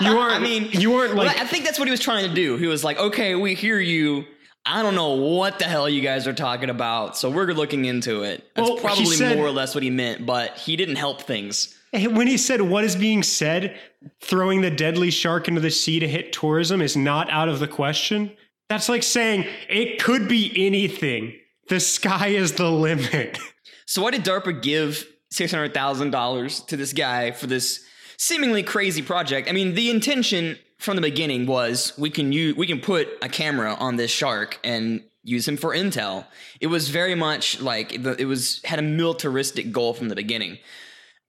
You 0.00 0.18
aren't 0.18 0.34
I 0.34 0.38
mean, 0.40 0.68
you 0.72 0.94
aren't 0.94 1.14
like 1.14 1.38
I 1.38 1.44
think 1.46 1.64
that's 1.64 1.78
what 1.78 1.86
he 1.86 1.92
was 1.92 2.00
trying 2.00 2.26
to 2.28 2.34
do. 2.34 2.56
He 2.56 2.66
was 2.66 2.82
like, 2.82 2.98
okay, 2.98 3.36
we 3.36 3.54
hear 3.54 3.78
you. 3.78 4.24
I 4.66 4.82
don't 4.82 4.96
know 4.96 5.10
what 5.14 5.58
the 5.60 5.64
hell 5.66 5.88
you 5.88 6.00
guys 6.00 6.26
are 6.26 6.32
talking 6.32 6.70
about, 6.70 7.16
so 7.16 7.30
we're 7.30 7.52
looking 7.52 7.84
into 7.84 8.22
it. 8.22 8.44
That's 8.56 8.68
Well, 8.68 8.78
probably 8.78 9.04
said- 9.04 9.36
more 9.36 9.46
or 9.46 9.50
less 9.52 9.74
what 9.76 9.84
he 9.84 9.90
meant, 9.90 10.26
but 10.26 10.56
he 10.58 10.74
didn't 10.74 10.96
help 10.96 11.22
things. 11.22 11.76
when 11.92 12.26
he 12.26 12.36
said 12.36 12.62
what 12.62 12.82
is 12.82 12.96
being 12.96 13.22
said, 13.22 13.78
throwing 14.20 14.60
the 14.62 14.70
deadly 14.70 15.10
shark 15.10 15.46
into 15.46 15.60
the 15.60 15.70
sea 15.70 16.00
to 16.00 16.08
hit 16.08 16.32
tourism 16.32 16.80
is 16.80 16.96
not 16.96 17.30
out 17.30 17.48
of 17.48 17.60
the 17.60 17.68
question. 17.68 18.32
That's 18.68 18.88
like 18.88 19.02
saying 19.04 19.46
it 19.68 20.02
could 20.02 20.26
be 20.26 20.50
anything. 20.66 21.34
The 21.68 21.78
sky 21.78 22.28
is 22.28 22.52
the 22.54 22.70
limit. 22.70 23.38
So 23.92 24.00
why 24.00 24.10
did 24.10 24.24
DARPA 24.24 24.62
give 24.62 25.06
six 25.28 25.52
hundred 25.52 25.74
thousand 25.74 26.12
dollars 26.12 26.60
to 26.60 26.78
this 26.78 26.94
guy 26.94 27.30
for 27.32 27.46
this 27.46 27.84
seemingly 28.16 28.62
crazy 28.62 29.02
project? 29.02 29.50
I 29.50 29.52
mean, 29.52 29.74
the 29.74 29.90
intention 29.90 30.56
from 30.78 30.96
the 30.96 31.02
beginning 31.02 31.44
was 31.44 31.92
we 31.98 32.08
can 32.08 32.32
use 32.32 32.56
we 32.56 32.66
can 32.66 32.80
put 32.80 33.06
a 33.20 33.28
camera 33.28 33.74
on 33.74 33.96
this 33.96 34.10
shark 34.10 34.58
and 34.64 35.04
use 35.24 35.46
him 35.46 35.58
for 35.58 35.74
intel. 35.74 36.24
It 36.58 36.68
was 36.68 36.88
very 36.88 37.14
much 37.14 37.60
like 37.60 37.92
it 37.92 38.24
was 38.24 38.62
had 38.64 38.78
a 38.78 38.82
militaristic 38.82 39.72
goal 39.72 39.92
from 39.92 40.08
the 40.08 40.16
beginning. 40.16 40.56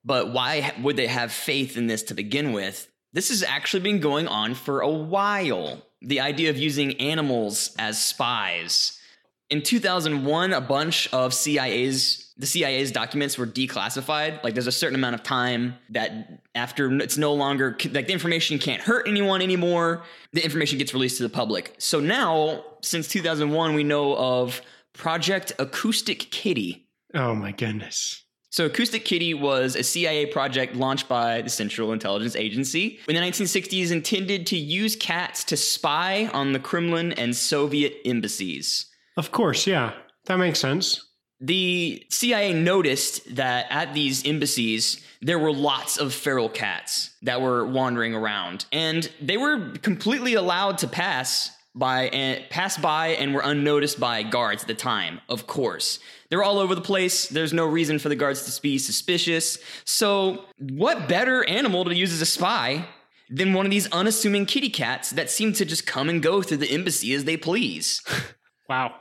But 0.05 0.31
why 0.31 0.73
would 0.81 0.95
they 0.95 1.07
have 1.07 1.33
faith 1.33 1.75
in 1.75 1.87
this 1.87 2.03
to 2.03 2.13
begin 2.13 2.53
with? 2.53 2.89
This 3.11 3.27
has 3.27 3.43
actually 3.43 3.81
been 3.81 3.99
going 3.99 4.29
on 4.29 4.53
for 4.53 4.79
a 4.79 4.89
while. 4.89 5.81
The 6.01 6.21
idea 6.21 6.49
of 6.49 6.55
using 6.55 6.93
animals 7.01 7.75
as 7.77 8.01
spies. 8.01 9.01
in 9.49 9.61
2001, 9.63 10.53
a 10.53 10.61
bunch 10.61 11.11
of 11.11 11.33
CIA's 11.33 12.22
the 12.37 12.47
CIA's 12.47 12.91
documents 12.91 13.37
were 13.37 13.45
declassified. 13.45 14.43
Like 14.43 14.53
there's 14.53 14.67
a 14.67 14.71
certain 14.71 14.95
amount 14.95 15.15
of 15.15 15.23
time 15.23 15.75
that 15.89 16.41
after 16.55 16.91
it's 16.97 17.17
no 17.17 17.33
longer 17.33 17.77
like 17.91 18.07
the 18.07 18.13
information 18.13 18.57
can't 18.59 18.81
hurt 18.81 19.07
anyone 19.07 19.41
anymore. 19.41 20.03
The 20.31 20.43
information 20.43 20.77
gets 20.77 20.93
released 20.93 21.17
to 21.17 21.23
the 21.23 21.29
public. 21.29 21.75
So 21.77 21.99
now, 21.99 22.63
since 22.81 23.07
2001, 23.07 23.75
we 23.75 23.83
know 23.83 24.15
of 24.15 24.61
Project 24.93 25.53
Acoustic 25.59 26.31
Kitty. 26.31 26.87
Oh 27.13 27.35
my 27.35 27.51
goodness. 27.51 28.23
So, 28.49 28.67
Acoustic 28.67 29.03
Kitty 29.03 29.33
was 29.33 29.75
a 29.75 29.81
CIA 29.81 30.27
project 30.27 30.75
launched 30.75 31.09
by 31.09 31.41
the 31.41 31.49
Central 31.49 31.91
Intelligence 31.91 32.35
Agency 32.35 32.99
in 33.07 33.15
the 33.15 33.21
1960s, 33.21 33.91
intended 33.91 34.45
to 34.45 34.55
use 34.55 34.95
cats 34.95 35.43
to 35.45 35.57
spy 35.57 36.29
on 36.33 36.53
the 36.53 36.59
Kremlin 36.59 37.13
and 37.13 37.35
Soviet 37.35 37.95
embassies. 38.05 38.85
Of 39.17 39.31
course, 39.31 39.65
yeah. 39.65 39.93
That 40.25 40.37
makes 40.37 40.59
sense. 40.59 41.03
The 41.43 42.05
CIA 42.07 42.53
noticed 42.53 43.35
that 43.35 43.65
at 43.69 43.93
these 43.93 44.25
embassies, 44.25 45.03
there 45.21 45.37
were 45.37 45.51
lots 45.51 45.97
of 45.97 46.13
feral 46.13 46.47
cats 46.47 47.09
that 47.21 47.41
were 47.41 47.65
wandering 47.65 48.15
around, 48.15 48.65
and 48.71 49.11
they 49.19 49.35
were 49.35 49.73
completely 49.81 50.35
allowed 50.35 50.77
to 50.79 50.87
pass 50.87 51.51
by 51.75 52.03
and 52.07 52.49
pass 52.49 52.77
by 52.77 53.07
and 53.07 53.33
were 53.33 53.41
unnoticed 53.43 53.99
by 53.99 54.23
guards 54.23 54.63
at 54.63 54.69
the 54.69 54.73
time, 54.73 55.19
of 55.27 55.45
course. 55.45 55.99
They're 56.29 56.43
all 56.43 56.59
over 56.59 56.75
the 56.75 56.81
place. 56.81 57.27
There's 57.27 57.51
no 57.51 57.65
reason 57.65 57.99
for 57.99 58.07
the 58.07 58.15
guards 58.15 58.55
to 58.55 58.61
be 58.61 58.77
suspicious. 58.77 59.57
So, 59.83 60.45
what 60.57 61.09
better 61.09 61.43
animal 61.49 61.83
to 61.83 61.93
use 61.93 62.13
as 62.13 62.21
a 62.21 62.25
spy 62.25 62.87
than 63.29 63.53
one 63.53 63.65
of 63.65 63.71
these 63.71 63.91
unassuming 63.91 64.45
kitty 64.45 64.69
cats 64.69 65.09
that 65.09 65.29
seem 65.29 65.51
to 65.53 65.65
just 65.65 65.85
come 65.85 66.07
and 66.07 66.23
go 66.23 66.41
through 66.41 66.57
the 66.57 66.71
embassy 66.71 67.13
as 67.13 67.25
they 67.25 67.35
please? 67.35 68.01
wow. 68.69 68.95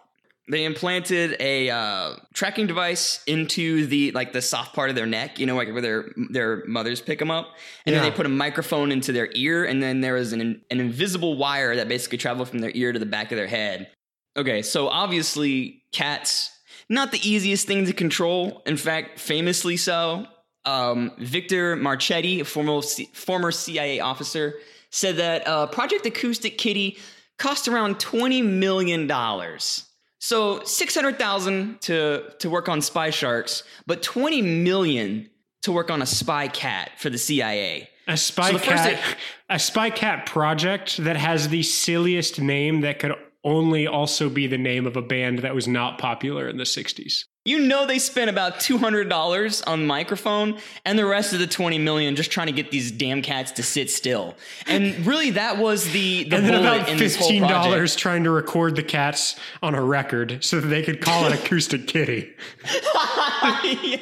They 0.48 0.64
implanted 0.64 1.36
a 1.38 1.70
uh, 1.70 2.16
tracking 2.34 2.66
device 2.66 3.22
into 3.26 3.86
the 3.86 4.10
like 4.10 4.32
the 4.32 4.42
soft 4.42 4.74
part 4.74 4.90
of 4.90 4.96
their 4.96 5.06
neck, 5.06 5.38
you 5.38 5.46
know, 5.46 5.54
like 5.54 5.68
where 5.72 5.80
their 5.80 6.06
their 6.30 6.64
mothers 6.66 7.00
pick 7.00 7.20
them 7.20 7.30
up, 7.30 7.54
and 7.86 7.94
yeah. 7.94 8.00
then 8.00 8.10
they 8.10 8.16
put 8.16 8.26
a 8.26 8.30
microphone 8.30 8.90
into 8.90 9.12
their 9.12 9.28
ear, 9.34 9.64
and 9.64 9.82
then 9.82 10.00
there 10.00 10.14
was 10.14 10.32
an 10.32 10.40
an 10.40 10.80
invisible 10.80 11.36
wire 11.36 11.76
that 11.76 11.88
basically 11.88 12.18
traveled 12.18 12.48
from 12.48 12.58
their 12.58 12.72
ear 12.74 12.92
to 12.92 12.98
the 12.98 13.06
back 13.06 13.30
of 13.30 13.36
their 13.36 13.46
head. 13.46 13.88
Okay, 14.36 14.62
so 14.62 14.88
obviously 14.88 15.84
cats 15.92 16.50
not 16.88 17.12
the 17.12 17.28
easiest 17.28 17.66
thing 17.66 17.86
to 17.86 17.92
control. 17.92 18.62
In 18.66 18.76
fact, 18.76 19.18
famously 19.18 19.76
so. 19.76 20.26
Um, 20.64 21.12
Victor 21.18 21.74
Marchetti, 21.76 22.40
a 22.40 22.44
former 22.44 22.82
C- 22.82 23.10
former 23.12 23.50
CIA 23.50 24.00
officer, 24.00 24.54
said 24.90 25.16
that 25.16 25.46
uh, 25.46 25.66
Project 25.68 26.06
Acoustic 26.06 26.58
Kitty 26.58 26.98
cost 27.38 27.66
around 27.66 27.98
twenty 27.98 28.42
million 28.42 29.06
dollars. 29.06 29.86
So 30.24 30.62
600,000 30.62 31.80
to 31.80 32.22
to 32.38 32.48
work 32.48 32.68
on 32.68 32.80
spy 32.80 33.10
sharks, 33.10 33.64
but 33.88 34.04
20 34.04 34.40
million 34.40 35.28
to 35.62 35.72
work 35.72 35.90
on 35.90 36.00
a 36.00 36.06
spy 36.06 36.46
cat 36.46 36.92
for 36.96 37.10
the 37.10 37.18
CIA. 37.18 37.88
A 38.06 38.16
spy 38.16 38.52
so 38.52 38.58
cat 38.60 39.18
a 39.50 39.58
spy 39.58 39.90
cat 39.90 40.26
project 40.26 40.98
that 40.98 41.16
has 41.16 41.48
the 41.48 41.64
silliest 41.64 42.40
name 42.40 42.82
that 42.82 43.00
could 43.00 43.16
only 43.42 43.88
also 43.88 44.28
be 44.28 44.46
the 44.46 44.58
name 44.58 44.86
of 44.86 44.96
a 44.96 45.02
band 45.02 45.40
that 45.40 45.56
was 45.56 45.66
not 45.66 45.98
popular 45.98 46.48
in 46.48 46.56
the 46.56 46.62
60s. 46.62 47.24
You 47.44 47.58
know 47.58 47.86
they 47.86 47.98
spent 47.98 48.30
about 48.30 48.60
$200 48.60 49.62
on 49.66 49.84
microphone 49.84 50.58
and 50.84 50.96
the 50.96 51.04
rest 51.04 51.32
of 51.32 51.40
the 51.40 51.46
20 51.48 51.76
million 51.78 52.14
just 52.14 52.30
trying 52.30 52.46
to 52.46 52.52
get 52.52 52.70
these 52.70 52.92
damn 52.92 53.20
cats 53.20 53.50
to 53.52 53.64
sit 53.64 53.90
still. 53.90 54.36
And 54.68 55.04
really 55.04 55.30
that 55.30 55.58
was 55.58 55.84
the 55.90 56.22
the 56.24 56.36
and 56.36 56.46
then 56.46 56.54
about 56.54 56.86
$15 56.86 57.96
trying 57.96 58.22
to 58.24 58.30
record 58.30 58.76
the 58.76 58.84
cats 58.84 59.34
on 59.60 59.74
a 59.74 59.82
record 59.82 60.44
so 60.44 60.60
that 60.60 60.68
they 60.68 60.84
could 60.84 61.00
call 61.00 61.26
it 61.26 61.32
acoustic 61.32 61.88
kitty. 61.88 62.32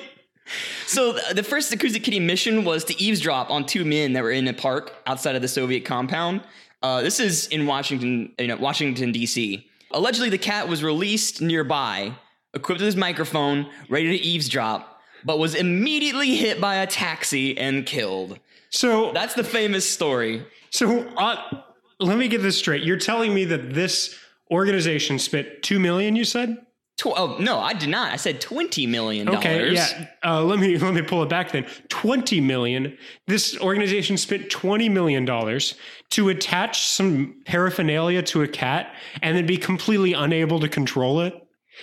So 0.86 1.12
the 1.32 1.44
first 1.44 1.72
acoustic 1.72 2.02
kitty 2.02 2.18
mission 2.18 2.64
was 2.64 2.82
to 2.86 3.00
eavesdrop 3.00 3.48
on 3.48 3.64
two 3.64 3.84
men 3.84 4.12
that 4.14 4.24
were 4.24 4.32
in 4.32 4.48
a 4.48 4.52
park 4.52 4.92
outside 5.06 5.36
of 5.36 5.42
the 5.42 5.46
Soviet 5.46 5.84
compound. 5.84 6.40
Uh, 6.82 7.00
this 7.00 7.20
is 7.20 7.46
in 7.46 7.64
Washington, 7.66 8.32
you 8.40 8.48
know, 8.48 8.56
Washington 8.56 9.12
D.C. 9.12 9.64
Allegedly, 9.92 10.30
the 10.30 10.38
cat 10.38 10.66
was 10.66 10.82
released 10.82 11.40
nearby 11.40 12.12
equipped 12.54 12.80
with 12.80 12.86
his 12.86 12.96
microphone, 12.96 13.68
ready 13.88 14.16
to 14.16 14.24
eavesdrop, 14.24 15.00
but 15.24 15.38
was 15.38 15.54
immediately 15.54 16.34
hit 16.36 16.60
by 16.60 16.76
a 16.76 16.86
taxi 16.86 17.56
and 17.56 17.86
killed. 17.86 18.38
So 18.70 19.12
that's 19.12 19.34
the 19.34 19.44
famous 19.44 19.88
story. 19.88 20.44
So 20.70 21.00
uh, 21.16 21.62
let 21.98 22.18
me 22.18 22.28
get 22.28 22.42
this 22.42 22.56
straight. 22.58 22.84
You're 22.84 22.96
telling 22.96 23.34
me 23.34 23.44
that 23.46 23.74
this 23.74 24.16
organization 24.50 25.18
spent 25.18 25.62
two 25.62 25.78
million. 25.78 26.16
You 26.16 26.24
said. 26.24 26.66
Tw- 26.96 27.06
oh 27.16 27.36
no, 27.40 27.58
I 27.58 27.72
did 27.72 27.88
not. 27.88 28.12
I 28.12 28.16
said 28.16 28.40
twenty 28.40 28.86
million. 28.86 29.26
dollars. 29.26 29.40
Okay, 29.40 29.72
yeah. 29.72 30.06
Uh, 30.24 30.42
let 30.44 30.58
me 30.58 30.76
let 30.78 30.92
me 30.92 31.02
pull 31.02 31.22
it 31.22 31.28
back 31.28 31.50
then. 31.52 31.66
Twenty 31.88 32.40
million. 32.40 32.96
This 33.26 33.58
organization 33.58 34.16
spent 34.16 34.50
twenty 34.50 34.88
million 34.88 35.24
dollars 35.24 35.74
to 36.10 36.28
attach 36.28 36.86
some 36.86 37.40
paraphernalia 37.46 38.22
to 38.24 38.42
a 38.42 38.48
cat 38.48 38.94
and 39.22 39.36
then 39.36 39.46
be 39.46 39.56
completely 39.56 40.12
unable 40.12 40.60
to 40.60 40.68
control 40.68 41.20
it. 41.22 41.34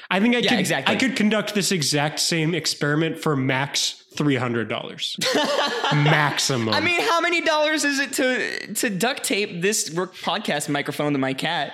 I 0.09 0.19
think 0.19 0.35
I 0.35 0.39
yeah, 0.39 0.49
could 0.49 0.59
exactly. 0.59 0.95
I 0.95 0.97
could 0.97 1.15
conduct 1.15 1.53
this 1.53 1.71
exact 1.71 2.19
same 2.19 2.53
experiment 2.53 3.17
for 3.17 3.35
max 3.35 4.03
three 4.15 4.35
hundred 4.35 4.69
dollars 4.69 5.17
maximum. 5.93 6.73
I 6.73 6.81
mean, 6.81 7.01
how 7.01 7.21
many 7.21 7.41
dollars 7.41 7.83
is 7.83 7.99
it 7.99 8.13
to 8.13 8.73
to 8.73 8.89
duct 8.89 9.23
tape 9.23 9.61
this 9.61 9.89
podcast 9.89 10.69
microphone 10.69 11.13
to 11.13 11.19
my 11.19 11.33
cat? 11.33 11.73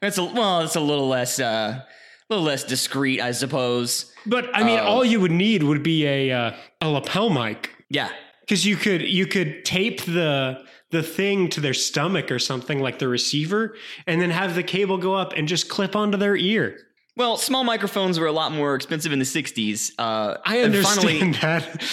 It's 0.00 0.18
a 0.18 0.24
well, 0.24 0.60
it's 0.60 0.76
a 0.76 0.80
little 0.80 1.08
less 1.08 1.38
uh, 1.38 1.80
a 1.82 1.86
little 2.28 2.44
less 2.44 2.64
discreet, 2.64 3.20
I 3.20 3.32
suppose. 3.32 4.12
But 4.26 4.50
I 4.54 4.62
mean, 4.62 4.78
uh, 4.78 4.84
all 4.84 5.04
you 5.04 5.20
would 5.20 5.32
need 5.32 5.62
would 5.62 5.82
be 5.82 6.06
a 6.06 6.32
uh, 6.32 6.56
a 6.80 6.88
lapel 6.88 7.30
mic. 7.30 7.70
Yeah, 7.88 8.10
because 8.40 8.64
you 8.64 8.76
could 8.76 9.02
you 9.02 9.26
could 9.26 9.64
tape 9.64 10.02
the 10.02 10.64
the 10.90 11.02
thing 11.02 11.48
to 11.48 11.60
their 11.60 11.74
stomach 11.74 12.30
or 12.30 12.38
something 12.38 12.80
like 12.80 12.98
the 12.98 13.08
receiver, 13.08 13.76
and 14.06 14.20
then 14.20 14.30
have 14.30 14.54
the 14.54 14.62
cable 14.62 14.98
go 14.98 15.14
up 15.14 15.32
and 15.36 15.48
just 15.48 15.68
clip 15.68 15.96
onto 15.96 16.18
their 16.18 16.36
ear. 16.36 16.78
Well, 17.16 17.36
small 17.36 17.62
microphones 17.62 18.18
were 18.18 18.26
a 18.26 18.32
lot 18.32 18.52
more 18.52 18.74
expensive 18.74 19.12
in 19.12 19.18
the 19.18 19.24
60s. 19.24 19.92
Uh, 19.98 20.38
I 20.44 20.60
understand 20.60 21.36
finally, 21.36 21.38
that. 21.42 21.92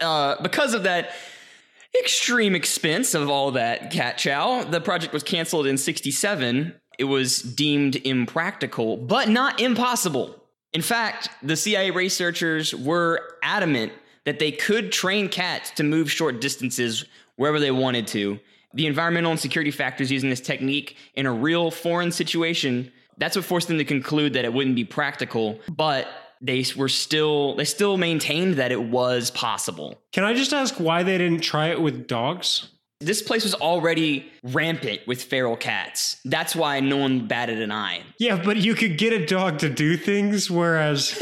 uh, 0.00 0.42
because 0.42 0.74
of 0.74 0.82
that 0.82 1.12
extreme 1.98 2.54
expense 2.54 3.14
of 3.14 3.30
all 3.30 3.52
that 3.52 3.90
cat 3.90 4.18
chow, 4.18 4.64
the 4.64 4.80
project 4.80 5.14
was 5.14 5.22
canceled 5.22 5.66
in 5.66 5.78
67. 5.78 6.74
It 6.98 7.04
was 7.04 7.40
deemed 7.40 7.96
impractical, 7.96 8.96
but 8.98 9.28
not 9.28 9.58
impossible. 9.60 10.42
In 10.74 10.82
fact, 10.82 11.30
the 11.42 11.56
CIA 11.56 11.90
researchers 11.90 12.74
were 12.74 13.22
adamant 13.42 13.92
that 14.26 14.38
they 14.38 14.52
could 14.52 14.92
train 14.92 15.30
cats 15.30 15.70
to 15.72 15.82
move 15.82 16.12
short 16.12 16.42
distances 16.42 17.06
wherever 17.36 17.58
they 17.58 17.70
wanted 17.70 18.06
to. 18.08 18.38
The 18.74 18.86
environmental 18.86 19.30
and 19.30 19.40
security 19.40 19.70
factors 19.70 20.10
using 20.10 20.28
this 20.28 20.42
technique 20.42 20.96
in 21.14 21.24
a 21.24 21.32
real 21.32 21.70
foreign 21.70 22.12
situation 22.12 22.92
that's 23.18 23.36
what 23.36 23.44
forced 23.44 23.68
them 23.68 23.78
to 23.78 23.84
conclude 23.84 24.32
that 24.34 24.44
it 24.44 24.52
wouldn't 24.52 24.76
be 24.76 24.84
practical, 24.84 25.60
but 25.68 26.08
they 26.40 26.64
were 26.76 26.88
still 26.88 27.56
they 27.56 27.64
still 27.64 27.96
maintained 27.96 28.54
that 28.54 28.72
it 28.72 28.82
was 28.82 29.30
possible. 29.30 30.00
Can 30.12 30.24
I 30.24 30.34
just 30.34 30.52
ask 30.52 30.76
why 30.76 31.02
they 31.02 31.18
didn't 31.18 31.40
try 31.40 31.68
it 31.68 31.80
with 31.80 32.06
dogs? 32.06 32.68
This 33.00 33.22
place 33.22 33.44
was 33.44 33.54
already 33.54 34.28
rampant 34.42 35.02
with 35.06 35.22
feral 35.22 35.56
cats. 35.56 36.20
That's 36.24 36.56
why 36.56 36.80
no 36.80 36.96
one 36.96 37.28
batted 37.28 37.62
an 37.62 37.70
eye. 37.70 38.02
Yeah, 38.18 38.42
but 38.44 38.56
you 38.56 38.74
could 38.74 38.98
get 38.98 39.12
a 39.12 39.24
dog 39.24 39.58
to 39.58 39.68
do 39.68 39.96
things, 39.96 40.50
whereas, 40.50 41.16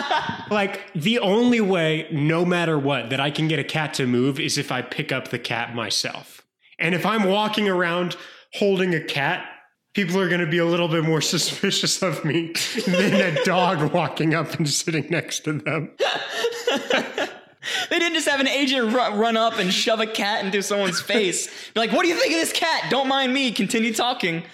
like, 0.50 0.92
the 0.94 1.20
only 1.20 1.60
way, 1.60 2.08
no 2.10 2.44
matter 2.44 2.76
what, 2.80 3.10
that 3.10 3.20
I 3.20 3.30
can 3.30 3.46
get 3.46 3.60
a 3.60 3.64
cat 3.64 3.94
to 3.94 4.08
move 4.08 4.40
is 4.40 4.58
if 4.58 4.72
I 4.72 4.82
pick 4.82 5.12
up 5.12 5.28
the 5.28 5.38
cat 5.38 5.72
myself. 5.72 6.44
And 6.80 6.96
if 6.96 7.06
I'm 7.06 7.22
walking 7.28 7.68
around 7.68 8.16
holding 8.54 8.92
a 8.92 9.00
cat, 9.00 9.46
people 9.94 10.18
are 10.18 10.28
going 10.28 10.40
to 10.40 10.46
be 10.46 10.58
a 10.58 10.64
little 10.64 10.88
bit 10.88 11.04
more 11.04 11.20
suspicious 11.20 12.02
of 12.02 12.24
me 12.24 12.52
than 12.86 13.14
a 13.14 13.44
dog 13.44 13.92
walking 13.92 14.34
up 14.34 14.54
and 14.54 14.68
sitting 14.68 15.06
next 15.10 15.40
to 15.44 15.54
them. 15.54 15.90
they 17.90 17.98
didn't 17.98 18.14
just 18.14 18.28
have 18.28 18.40
an 18.40 18.48
agent 18.48 18.92
run 18.92 19.36
up 19.36 19.58
and 19.58 19.72
shove 19.72 20.00
a 20.00 20.06
cat 20.06 20.44
into 20.44 20.62
someone's 20.62 21.00
face. 21.12 21.48
Be 21.74 21.80
like, 21.80 21.92
what 21.92 22.02
do 22.02 22.08
you 22.08 22.16
think 22.16 22.32
of 22.32 22.40
this 22.40 22.52
cat? 22.52 22.90
Don't 22.90 23.08
mind 23.08 23.32
me. 23.34 23.52
Continue 23.52 23.92
talking. 23.92 24.44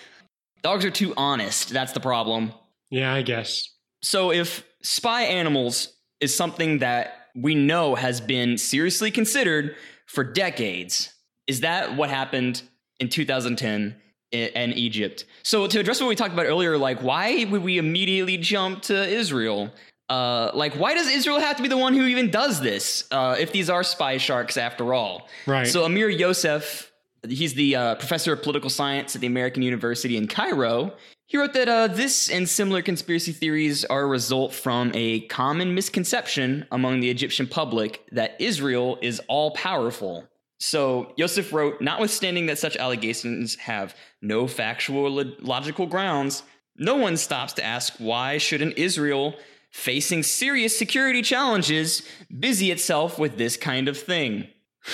Dogs 0.63 0.85
are 0.85 0.91
too 0.91 1.15
honest. 1.17 1.71
That's 1.71 1.93
the 1.93 2.01
problem. 2.01 2.53
Yeah, 2.91 3.13
I 3.13 3.23
guess. 3.23 3.71
So 4.03 4.33
if 4.33 4.65
spy 4.83 5.23
animals 5.23 5.93
is 6.21 6.35
something 6.35 6.79
that 6.79 7.29
we 7.35 7.55
know 7.55 7.95
has 7.95 8.21
been 8.21 8.57
seriously 8.57 9.11
considered 9.11 9.77
for 10.07 10.25
decades, 10.25 11.13
is 11.47 11.61
that 11.61 11.97
what 11.97 12.11
happened 12.11 12.63
in 12.99 13.09
2010? 13.09 13.97
And 14.33 14.75
Egypt. 14.75 15.25
So 15.43 15.67
to 15.67 15.79
address 15.79 16.01
what 16.01 16.09
we 16.09 16.17
talked 16.17 16.35
about 16.35 16.47
earlier, 16.47 16.77
like 16.77 17.03
why 17.03 17.45
would 17.45 17.63
we 17.63 17.79
immediately 17.79 18.37
jump 18.37 18.83
to 18.83 19.07
Israel? 19.09 19.71
Uh, 20.09 20.51
like 20.55 20.75
why 20.75 20.95
does 20.95 21.09
Israel 21.09 21.41
have 21.41 21.57
to 21.57 21.63
be 21.63 21.69
the 21.69 21.77
one 21.77 21.95
who 21.95 22.05
even 22.05 22.31
does 22.31 22.61
this 22.61 23.09
uh, 23.11 23.37
if 23.39 23.53
these 23.53 23.69
are 23.69 23.83
spy 23.83 24.19
sharks 24.19 24.57
after 24.57 24.95
all? 24.95 25.29
Right. 25.47 25.67
So 25.67 25.85
Amir 25.85 26.09
Yosef, 26.09 26.93
he's 27.29 27.55
the 27.55 27.77
uh, 27.77 27.95
professor 27.97 28.33
of 28.33 28.43
political 28.43 28.71
science 28.71 29.15
at 29.15 29.21
the 29.21 29.27
American 29.27 29.63
University 29.63 30.17
in 30.17 30.29
Cairo. 30.29 30.93
He 31.29 31.39
wrote 31.39 31.55
that 31.55 31.69
uh, 31.69 31.89
this 31.89 32.31
and 32.31 32.49
similar 32.49 32.83
conspiracy 32.83 33.33
theories 33.33 33.85
are 33.85 34.03
a 34.03 34.07
result 34.07 34.53
from 34.55 34.93
a 34.95 35.23
common 35.23 35.75
misconception 35.75 36.67
among 36.71 37.01
the 37.01 37.11
Egyptian 37.11 37.49
public 37.49 38.07
that 38.13 38.37
Israel 38.39 38.97
is 39.03 39.21
all 39.27 39.51
powerful. 39.51 40.29
So 40.59 41.13
Yosef 41.17 41.53
wrote, 41.53 41.81
notwithstanding 41.81 42.47
that 42.47 42.59
such 42.59 42.77
allegations 42.77 43.57
have 43.57 43.95
no 44.27 44.47
factual 44.47 45.11
lo- 45.11 45.33
logical 45.41 45.87
grounds, 45.87 46.43
no 46.77 46.97
one 46.97 47.17
stops 47.17 47.53
to 47.55 47.65
ask 47.65 47.95
why 47.99 48.39
shouldn't 48.39 48.79
Israel, 48.79 49.35
facing 49.71 50.23
serious 50.23 50.79
security 50.79 51.23
challenges, 51.23 52.03
busy 52.39 52.71
itself 52.71 53.19
with 53.19 53.39
this 53.39 53.57
kind 53.57 53.89
of 53.89 53.99
thing? 53.99 54.49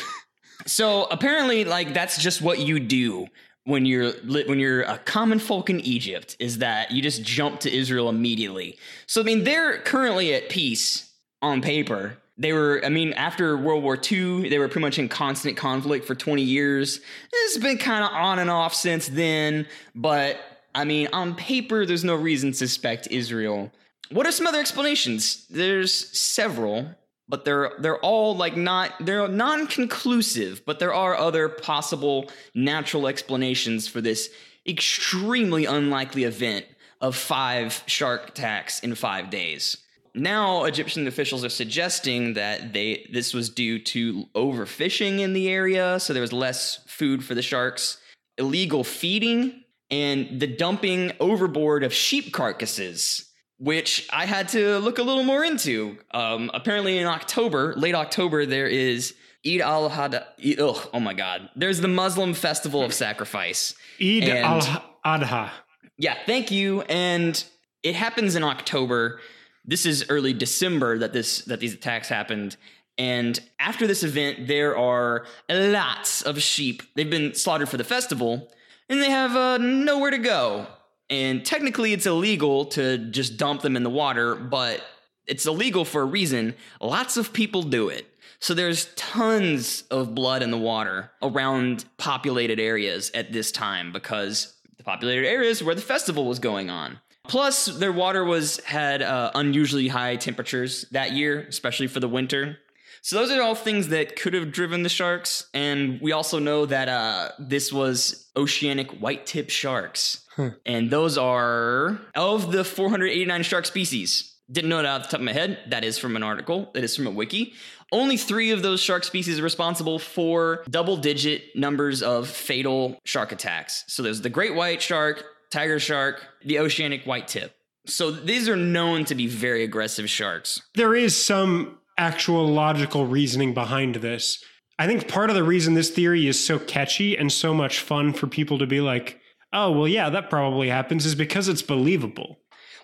so 0.67 1.05
apparently, 1.05 1.65
like 1.65 1.95
that's 1.95 2.23
just 2.23 2.43
what 2.43 2.59
you 2.59 2.79
do 2.79 3.27
when 3.65 3.87
you're 3.87 4.13
when 4.23 4.59
you're 4.59 4.83
a 4.83 4.99
common 4.99 5.39
folk 5.39 5.71
in 5.71 5.81
Egypt 5.81 6.37
is 6.39 6.59
that 6.59 6.91
you 6.91 7.01
just 7.01 7.23
jump 7.23 7.61
to 7.61 7.73
Israel 7.73 8.09
immediately. 8.09 8.79
So 9.07 9.21
I 9.21 9.25
mean 9.25 9.45
they're 9.45 9.79
currently 9.79 10.35
at 10.35 10.49
peace 10.49 11.11
on 11.41 11.63
paper. 11.63 12.19
They 12.43 12.53
were 12.53 12.81
I 12.85 12.89
mean 12.89 13.13
after 13.13 13.57
World 13.57 13.85
War 13.85 13.97
II 13.97 14.49
they 14.49 14.59
were 14.59 14.67
pretty 14.67 14.85
much 14.85 14.99
in 14.99 15.09
constant 15.09 15.57
conflict 15.57 16.05
for 16.05 16.17
20 16.17 16.43
years. 16.43 17.01
It's 17.33 17.59
been 17.59 17.79
kind 17.79 18.05
of 18.05 18.11
on 18.11 18.41
and 18.41 18.51
off 18.51 18.75
since 18.75 19.07
then, 19.07 19.67
but 19.95 20.39
I 20.75 20.85
mean 20.85 21.09
on 21.13 21.37
paper 21.37 21.87
there's 21.87 22.03
no 22.03 22.17
reason 22.17 22.51
to 22.51 22.57
suspect 22.57 23.07
Israel. 23.13 23.71
What 24.11 24.27
are 24.27 24.33
some 24.33 24.49
other 24.49 24.59
explanations? 24.59 25.47
There's 25.51 25.95
several 26.19 26.89
but 27.29 27.45
they're 27.45 27.75
they're 27.79 28.01
all 28.01 28.37
like 28.37 28.57
not 28.57 28.93
they're 28.99 29.29
non-conclusive 29.29 30.63
but 30.67 30.81
there 30.81 30.93
are 30.93 31.17
other 31.17 31.49
possible 31.49 32.29
natural 32.57 33.07
explanations 33.07 33.87
for 33.87 34.01
this 34.01 34.31
extremely 34.67 35.65
unlikely 35.65 36.25
event 36.25 36.67
of 37.01 37.15
five 37.15 37.85
shark 37.87 38.31
attacks 38.31 38.81
in 38.81 38.97
5 38.97 39.31
days 39.31 39.77
now 40.15 40.65
egyptian 40.65 41.07
officials 41.07 41.45
are 41.45 41.49
suggesting 41.49 42.35
that 42.35 42.73
they 42.73 43.09
this 43.13 43.33
was 43.33 43.49
due 43.49 43.79
to 43.79 44.27
overfishing 44.35 45.21
in 45.21 45.33
the 45.33 45.49
area 45.49 45.99
so 45.99 46.13
there 46.13 46.21
was 46.21 46.33
less 46.33 46.81
food 46.87 47.25
for 47.25 47.35
the 47.35 47.43
sharks 47.43 47.99
illegal 48.39 48.85
feeding 48.85 49.63
and 49.91 50.41
the 50.41 50.47
dumping 50.47 51.13
overboard 51.21 51.85
of 51.85 51.93
sheep 51.93 52.33
carcasses 52.33 53.29
which 53.63 54.09
I 54.13 54.27
had 54.27 54.49
to 54.49 54.79
look 54.79 54.99
a 54.99 55.05
little 55.05 55.23
more 55.23 55.45
into. 55.45 55.97
Um, 56.13 56.51
apparently, 56.53 56.99
in 56.99 57.07
October, 57.07 57.75
late 57.77 57.95
October, 57.95 58.45
there 58.45 58.67
is 58.67 59.15
Eid 59.47 59.61
al 59.61 59.89
Adha. 59.89 60.25
Oh, 60.59 60.91
oh 60.93 60.99
my 60.99 61.15
God! 61.15 61.49
There's 61.55 61.81
the 61.81 61.89
Muslim 61.89 62.35
festival 62.35 62.83
of 62.83 62.93
sacrifice. 62.93 63.77
Eid 64.01 64.29
al 64.29 64.61
Adha. 65.07 65.51
Yeah, 65.97 66.17
thank 66.27 66.51
you. 66.51 66.83
And 66.83 67.43
it 67.85 67.95
happens 67.95 68.35
in 68.35 68.43
October. 68.43 69.21
This 69.65 69.87
is 69.87 70.07
early 70.09 70.33
December 70.33 70.99
that 70.99 71.13
this 71.13 71.43
that 71.43 71.61
these 71.61 71.75
attacks 71.75 72.09
happened. 72.09 72.57
And 72.99 73.39
after 73.59 73.87
this 73.87 74.03
event, 74.03 74.47
there 74.47 74.77
are 74.77 75.27
lots 75.49 76.23
of 76.23 76.43
sheep. 76.43 76.83
They've 76.95 77.09
been 77.09 77.35
slaughtered 77.35 77.69
for 77.69 77.79
the 77.79 77.85
festival, 77.85 78.51
and 78.89 79.03
they 79.03 79.11
have 79.11 79.35
uh, 79.35 79.59
nowhere 79.59 80.11
to 80.11 80.19
go. 80.19 80.67
And 81.09 81.45
technically, 81.45 81.93
it's 81.93 82.07
illegal 82.07 82.67
to 82.67 82.99
just 82.99 83.37
dump 83.37 83.63
them 83.63 83.77
in 83.77 83.83
the 83.83 83.91
water, 83.91 84.35
but 84.35 84.83
it's 85.27 85.47
illegal 85.47 85.85
for 85.85 86.03
a 86.03 86.07
reason. 86.07 86.55
Lots 86.81 87.17
of 87.17 87.33
people 87.33 87.63
do 87.63 87.89
it. 87.89 88.07
So 88.41 88.55
there's 88.55 88.87
tons 88.97 89.83
of 89.91 90.15
blood 90.15 90.43
in 90.43 90.51
the 90.51 90.59
water 90.59 91.13
around 91.23 91.85
populated 91.97 92.59
areas 92.59 93.11
at 93.15 93.33
this 93.33 93.53
time 93.53 93.93
because 93.93 94.55
the 94.79 94.83
populated 94.83 95.27
areas 95.27 95.63
where 95.63 95.77
the 95.77 95.81
festival 95.81 96.27
was 96.27 96.41
going 96.41 96.69
on. 96.69 96.99
Plus, 97.29 97.67
their 97.67 97.93
water 97.93 98.25
was 98.25 98.59
had 98.65 99.03
uh, 99.03 99.31
unusually 99.35 99.89
high 99.89 100.17
temperatures 100.17 100.87
that 100.91 101.13
year, 101.13 101.47
especially 101.49 101.87
for 101.87 102.01
the 102.01 102.09
winter. 102.09 102.59
So 103.01 103.17
those 103.17 103.33
are 103.33 103.43
all 103.43 103.57
things 103.57 103.89
that 103.89 104.15
could 104.17 104.33
have 104.35 104.53
driven 104.53 104.85
the 104.85 104.89
sharks. 104.89 105.49
And 105.53 106.01
we 106.01 106.13
also 106.13 106.39
know 106.39 106.67
that 106.67 106.89
uh, 106.89 107.31
this 107.39 107.73
was 107.73 108.29
oceanic 108.37 108.91
white 109.01 109.27
tip 109.27 109.51
sharks. 109.51 110.25
Huh. 110.37 110.51
And 110.65 110.91
those 110.91 111.19
are 111.19 112.01
of 112.15 112.53
the 112.53 112.65
489 112.65 113.43
shark 113.43 113.67
species. 113.67 114.37
Didn't 114.51 114.71
know 114.71 114.77
that 114.77 114.87
off 114.87 115.03
the 115.05 115.09
top 115.09 115.21
of 115.21 115.25
my 115.25 115.33
head. 115.33 115.59
That 115.69 115.85
is 115.85 115.99
from 115.99 116.15
an 116.15 116.23
article. 116.23 116.71
That 116.75 116.85
is 116.85 116.95
from 116.95 117.07
a 117.07 117.11
wiki. 117.11 117.55
Only 117.91 118.17
three 118.17 118.53
of 118.53 118.63
those 118.63 118.81
shark 118.81 119.05
species 119.05 119.39
are 119.39 119.43
responsible 119.43 119.99
for 119.99 120.65
double 120.71 120.97
digit 120.97 121.57
numbers 121.57 122.03
of 122.03 122.29
fatal 122.29 122.99
shark 123.05 123.33
attacks. 123.33 123.85
So 123.89 124.03
there's 124.03 124.21
the 124.21 124.31
great 124.31 124.55
white 124.55 124.81
shark, 124.81 125.25
tiger 125.53 125.79
shark, 125.79 126.27
the 126.45 126.59
oceanic 126.59 127.05
white 127.05 127.29
tip. 127.29 127.55
So 127.87 128.11
these 128.11 128.49
are 128.49 128.57
known 128.57 129.05
to 129.07 129.15
be 129.15 129.27
very 129.27 129.63
aggressive 129.63 130.09
sharks. 130.09 130.61
There 130.75 130.95
is 130.95 131.17
some 131.17 131.79
actual 131.99 132.49
logical 132.49 133.07
reasoning 133.07 133.55
behind 133.55 133.97
this. 133.97 134.43
I 134.79 134.87
think 134.87 135.09
part 135.09 135.31
of 135.31 135.37
the 135.37 135.45
reason 135.45 135.75
this 135.75 135.91
theory 135.91 136.27
is 136.27 136.43
so 136.43 136.59
catchy 136.59 137.17
and 137.17 137.31
so 137.31 137.53
much 137.53 137.81
fun 137.81 138.13
for 138.13 138.27
people 138.27 138.59
to 138.59 138.67
be 138.67 138.81
like, 138.81 139.21
oh, 139.53 139.71
well, 139.71 139.87
yeah, 139.87 140.09
that 140.11 140.31
probably 140.31 140.69
happens 140.69 141.05
is 141.05 141.15
because 141.15 141.49
it's 141.49 141.63
believable. 141.63 142.39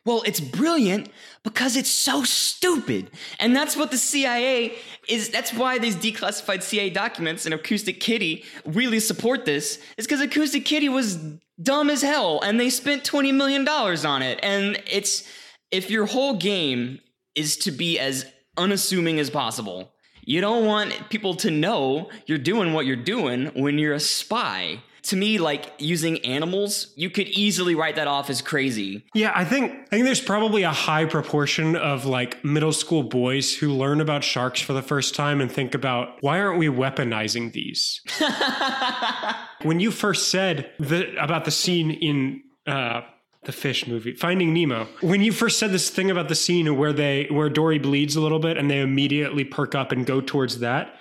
Well, 0.09 0.23
it's 0.25 0.41
brilliant 0.41 1.11
because 1.43 1.77
it's 1.77 1.91
so 1.91 2.25
stupid. 2.25 3.11
And 3.41 3.55
that's 3.55 3.77
what 3.77 3.91
the 3.91 3.99
CIA 3.99 4.73
is. 5.07 5.29
That's 5.29 5.53
why 5.53 5.77
these 5.77 5.97
declassified 5.97 6.63
CIA 6.63 6.89
documents 6.89 7.45
and 7.45 7.55
Acoustic 7.55 8.01
Kitty 8.01 8.43
really 8.65 9.01
support 9.01 9.45
this, 9.45 9.79
is 9.99 10.07
because 10.07 10.23
Acoustic 10.23 10.65
Kitty 10.65 10.89
was 10.89 11.19
dumb 11.63 11.91
as 11.91 12.01
hell 12.01 12.41
and 12.41 12.59
they 12.59 12.71
spent 12.71 13.05
$20 13.05 13.35
million 13.35 13.69
on 13.69 14.23
it. 14.23 14.41
And 14.43 14.83
it's, 14.91 15.29
if 15.71 15.91
your 15.91 16.07
whole 16.07 16.37
game 16.39 17.01
is 17.35 17.59
to 17.59 17.71
be 17.71 17.99
as 17.99 18.25
unassuming 18.57 19.21
as 19.21 19.29
possible, 19.29 19.93
you 20.25 20.41
don't 20.41 20.65
want 20.65 21.11
people 21.11 21.35
to 21.35 21.51
know 21.51 22.09
you're 22.25 22.39
doing 22.39 22.73
what 22.73 22.87
you're 22.87 22.97
doing 22.97 23.49
when 23.49 23.79
you're 23.79 23.93
a 23.93 24.01
spy 24.01 24.83
to 25.09 25.17
me 25.17 25.39
like 25.39 25.73
using 25.79 26.19
animals 26.25 26.93
you 26.97 27.11
could 27.11 27.29
easily 27.29 27.75
write 27.75 27.97
that 27.97 28.07
off 28.09 28.31
as 28.31 28.43
crazy. 28.43 29.05
Yeah 29.15 29.33
i 29.35 29.45
think 29.45 29.73
i 29.73 29.91
think 29.91 30.05
there's 30.05 30.21
probably 30.21 30.63
a 30.63 30.73
high 30.73 31.05
proportion 31.05 31.77
of 31.77 32.05
like 32.05 32.45
middle 32.45 32.73
school 32.73 33.03
boys 33.03 33.55
who 33.55 33.73
learn 33.73 34.01
about 34.01 34.25
sharks 34.25 34.61
for 34.61 34.73
the 34.73 34.83
first 34.83 35.15
time 35.15 35.41
and 35.41 35.51
think 35.51 35.75
about 35.75 36.23
why 36.23 36.41
aren't 36.41 36.59
we 36.59 36.69
weaponizing 36.69 37.53
these? 37.53 38.01
When 39.63 39.81
you 39.81 39.91
first 39.91 40.29
said 40.29 40.71
the, 40.79 41.17
about 41.21 41.45
the 41.45 41.51
scene 41.51 41.91
in 41.91 42.43
uh, 42.65 43.01
the 43.43 43.53
fish 43.53 43.87
movie 43.87 44.15
finding 44.15 44.53
nemo 44.53 44.87
when 45.01 45.23
you 45.23 45.33
first 45.33 45.59
said 45.59 45.73
this 45.73 45.91
thing 45.91 46.11
about 46.11 46.29
the 46.29 46.35
scene 46.35 46.77
where 46.77 46.93
they 46.93 47.27
where 47.31 47.49
dory 47.49 47.79
bleeds 47.79 48.15
a 48.15 48.21
little 48.21 48.41
bit 48.41 48.57
and 48.59 48.71
they 48.71 48.81
immediately 48.81 49.45
perk 49.45 49.75
up 49.75 49.91
and 49.91 50.05
go 50.07 50.21
towards 50.21 50.59
that 50.59 50.95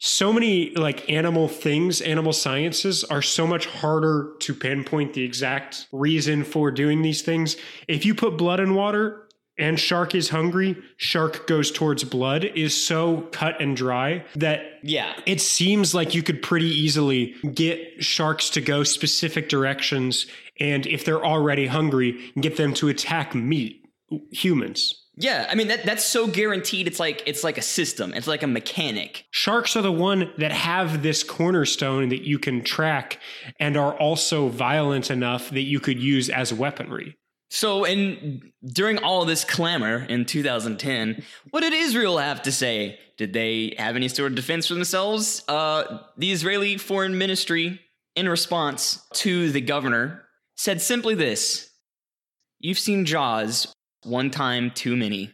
so 0.00 0.32
many 0.32 0.70
like 0.70 1.08
animal 1.10 1.46
things, 1.46 2.00
animal 2.00 2.32
sciences 2.32 3.04
are 3.04 3.20
so 3.20 3.46
much 3.46 3.66
harder 3.66 4.32
to 4.40 4.54
pinpoint 4.54 5.12
the 5.12 5.22
exact 5.22 5.86
reason 5.92 6.42
for 6.42 6.70
doing 6.70 7.02
these 7.02 7.20
things. 7.20 7.56
If 7.86 8.06
you 8.06 8.14
put 8.14 8.38
blood 8.38 8.60
in 8.60 8.74
water 8.74 9.28
and 9.58 9.78
shark 9.78 10.14
is 10.14 10.30
hungry, 10.30 10.74
shark 10.96 11.46
goes 11.46 11.70
towards 11.70 12.02
blood 12.04 12.44
is 12.44 12.74
so 12.74 13.28
cut 13.32 13.60
and 13.60 13.76
dry 13.76 14.24
that 14.36 14.62
yeah, 14.82 15.12
it 15.26 15.42
seems 15.42 15.94
like 15.94 16.14
you 16.14 16.22
could 16.22 16.40
pretty 16.40 16.70
easily 16.70 17.34
get 17.52 18.02
sharks 18.02 18.48
to 18.50 18.62
go 18.62 18.82
specific 18.82 19.50
directions 19.50 20.24
and 20.58 20.86
if 20.86 21.04
they're 21.04 21.24
already 21.24 21.66
hungry, 21.66 22.32
get 22.40 22.56
them 22.56 22.72
to 22.74 22.88
attack 22.88 23.34
meat 23.34 23.84
humans. 24.32 24.94
Yeah, 25.20 25.46
I 25.50 25.54
mean 25.54 25.68
that 25.68 25.84
that's 25.84 26.04
so 26.04 26.26
guaranteed. 26.26 26.86
It's 26.86 26.98
like 26.98 27.22
it's 27.26 27.44
like 27.44 27.58
a 27.58 27.62
system. 27.62 28.14
It's 28.14 28.26
like 28.26 28.42
a 28.42 28.46
mechanic. 28.46 29.26
Sharks 29.30 29.76
are 29.76 29.82
the 29.82 29.92
one 29.92 30.32
that 30.38 30.50
have 30.50 31.02
this 31.02 31.22
cornerstone 31.22 32.08
that 32.08 32.22
you 32.22 32.38
can 32.38 32.64
track 32.64 33.18
and 33.58 33.76
are 33.76 33.94
also 33.94 34.48
violent 34.48 35.10
enough 35.10 35.50
that 35.50 35.62
you 35.62 35.78
could 35.78 36.02
use 36.02 36.30
as 36.30 36.54
weaponry. 36.54 37.18
So, 37.50 37.84
in 37.84 38.52
during 38.64 38.98
all 38.98 39.26
this 39.26 39.44
clamor 39.44 40.06
in 40.08 40.24
2010, 40.24 41.22
what 41.50 41.60
did 41.60 41.74
Israel 41.74 42.16
have 42.16 42.40
to 42.42 42.52
say? 42.52 42.98
Did 43.18 43.34
they 43.34 43.74
have 43.76 43.96
any 43.96 44.08
sort 44.08 44.32
of 44.32 44.36
defense 44.36 44.68
for 44.68 44.74
themselves? 44.74 45.42
Uh, 45.48 45.98
the 46.16 46.32
Israeli 46.32 46.78
Foreign 46.78 47.18
Ministry, 47.18 47.78
in 48.16 48.26
response 48.26 49.06
to 49.14 49.50
the 49.50 49.60
governor, 49.60 50.22
said 50.56 50.80
simply 50.80 51.14
this: 51.14 51.68
"You've 52.58 52.78
seen 52.78 53.04
Jaws 53.04 53.74
one 54.04 54.30
time 54.30 54.70
too 54.70 54.96
many. 54.96 55.32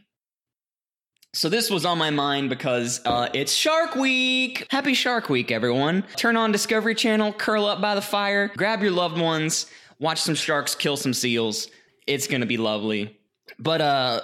So 1.32 1.48
this 1.50 1.70
was 1.70 1.84
on 1.84 1.98
my 1.98 2.10
mind 2.10 2.48
because 2.48 3.00
uh, 3.04 3.28
it's 3.34 3.52
Shark 3.52 3.94
Week. 3.94 4.66
Happy 4.70 4.94
Shark 4.94 5.28
Week, 5.28 5.50
everyone! 5.50 6.04
Turn 6.16 6.34
on 6.36 6.50
Discovery 6.50 6.94
Channel, 6.94 7.32
curl 7.34 7.66
up 7.66 7.80
by 7.80 7.94
the 7.94 8.00
fire, 8.00 8.48
grab 8.56 8.80
your 8.82 8.92
loved 8.92 9.20
ones, 9.20 9.66
watch 9.98 10.20
some 10.20 10.34
sharks 10.34 10.74
kill 10.74 10.96
some 10.96 11.12
seals. 11.12 11.68
It's 12.06 12.26
gonna 12.26 12.46
be 12.46 12.56
lovely. 12.56 13.18
But 13.58 13.80
uh, 13.82 14.20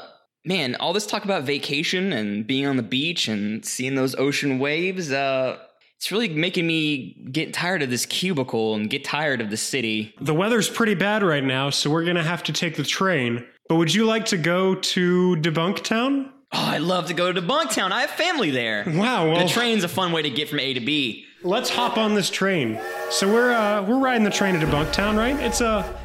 man, 0.47 0.75
all 0.77 0.95
this 0.95 1.07
talk 1.07 1.25
about 1.25 1.45
vacation 1.45 2.15
and 2.15 2.47
being 2.47 2.67
on 2.67 2.77
the 2.77 2.83
beach 2.83 3.29
and 3.29 3.65
seeing 3.65 3.95
those 3.95 4.15
ocean 4.15 4.59
waves, 4.59 5.13
uh, 5.13 5.59
It's 5.99 6.11
really 6.11 6.31
making 6.31 6.67
me 6.67 7.29
get 7.31 7.53
tired 7.53 7.83
of 7.83 7.91
this 7.91 8.07
cubicle 8.07 8.75
and 8.75 8.89
get 8.89 9.05
tired 9.05 9.41
of 9.41 9.51
the 9.51 9.57
city. 9.57 10.15
The 10.21 10.35
weather's 10.35 10.69
pretty 10.71 10.95
bad 10.95 11.23
right 11.23 11.45
now, 11.45 11.71
so 11.71 11.91
we're 11.91 12.05
to 12.05 12.23
have 12.23 12.43
to 12.45 12.53
take 12.53 12.77
the 12.77 12.85
train. 12.85 13.45
But 13.69 13.77
would 13.77 13.95
you 13.95 14.05
like 14.05 14.27
to 14.27 14.37
go 14.37 14.75
to 14.75 15.37
Debunk 15.37 15.83
Town? 15.83 16.31
Oh, 16.55 16.59
I'd 16.67 16.83
love 16.83 17.07
to 17.07 17.15
go 17.15 17.33
to 17.33 17.41
Bunktown. 17.41 17.93
I 17.93 18.03
have 18.03 18.11
family 18.11 18.51
there. 18.51 18.85
Wow, 18.87 19.31
well, 19.31 19.43
The 19.47 19.49
train's 19.49 19.85
a 19.85 19.89
fun 19.89 20.13
way 20.13 20.21
to 20.21 20.29
get 20.29 20.51
from 20.51 20.61
A 20.61 20.75
to 20.75 20.81
B. 20.81 21.25
let's 21.43 21.71
hop 21.71 21.97
on 21.97 22.15
this 22.15 22.29
train. 22.29 22.79
So 23.11 23.27
we're 23.33 23.53
uh, 23.53 23.83
we're 23.83 23.99
riding 23.99 24.23
the 24.23 24.31
train 24.31 24.61
to 24.61 24.67
Debunk 24.67 24.93
Town, 24.93 25.17
right? 25.17 25.35
It's 25.41 25.63
a 25.63 25.99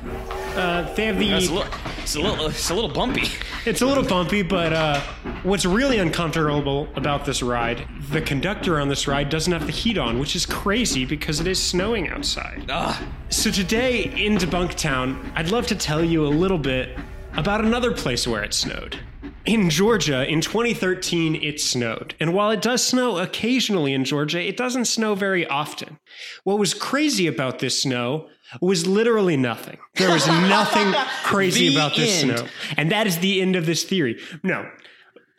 uh, 0.55 0.93
they 0.95 1.05
have 1.07 1.21
It's 1.21 1.47
a 1.47 1.49
the 1.49 1.53
little, 1.53 1.73
it's 1.99 2.15
a 2.15 2.19
little, 2.21 2.45
it's 2.47 2.69
a 2.69 2.73
little 2.73 2.89
bumpy. 2.89 3.23
it's 3.65 3.81
a 3.81 3.85
little 3.85 4.03
bumpy, 4.05 4.41
but 4.41 4.71
uh, 4.71 5.01
what's 5.43 5.65
really 5.65 5.99
uncomfortable 5.99 6.87
about 6.95 7.25
this 7.25 7.43
ride, 7.43 7.85
the 8.11 8.21
conductor 8.21 8.79
on 8.79 8.87
this 8.87 9.05
ride 9.07 9.29
doesn't 9.29 9.51
have 9.51 9.65
the 9.65 9.71
heat 9.73 9.97
on, 9.97 10.17
which 10.17 10.35
is 10.35 10.45
crazy 10.45 11.03
because 11.03 11.41
it 11.41 11.47
is 11.47 11.61
snowing 11.61 12.07
outside. 12.07 12.65
Ugh. 12.69 12.95
So 13.29 13.51
today 13.51 14.05
in 14.15 14.37
Debunk 14.37 14.75
Town, 14.75 15.29
I'd 15.35 15.51
love 15.51 15.67
to 15.67 15.75
tell 15.75 16.03
you 16.03 16.25
a 16.25 16.29
little 16.29 16.57
bit 16.57 16.97
about 17.37 17.63
another 17.63 17.91
place 17.91 18.27
where 18.27 18.43
it 18.43 18.53
snowed. 18.53 18.97
In 19.45 19.69
Georgia, 19.69 20.27
in 20.29 20.41
2013, 20.41 21.35
it 21.35 21.61
snowed. 21.61 22.15
And 22.19 22.33
while 22.33 22.51
it 22.51 22.61
does 22.61 22.85
snow 22.85 23.17
occasionally 23.17 23.93
in 23.93 24.03
Georgia, 24.03 24.41
it 24.41 24.57
doesn't 24.57 24.85
snow 24.85 25.15
very 25.15 25.47
often. 25.47 25.99
What 26.43 26.59
was 26.59 26.73
crazy 26.73 27.27
about 27.27 27.59
this 27.59 27.81
snow 27.83 28.27
was 28.61 28.87
literally 28.87 29.37
nothing. 29.37 29.77
There 29.95 30.11
was 30.11 30.27
nothing 30.27 30.93
crazy 31.23 31.69
The 31.69 31.75
about 31.75 31.95
this 31.95 32.23
end. 32.23 32.37
snow. 32.39 32.47
And 32.77 32.91
that 32.91 33.07
is 33.07 33.19
the 33.19 33.41
end 33.41 33.55
of 33.55 33.65
this 33.65 33.83
theory. 33.83 34.19
No. 34.43 34.69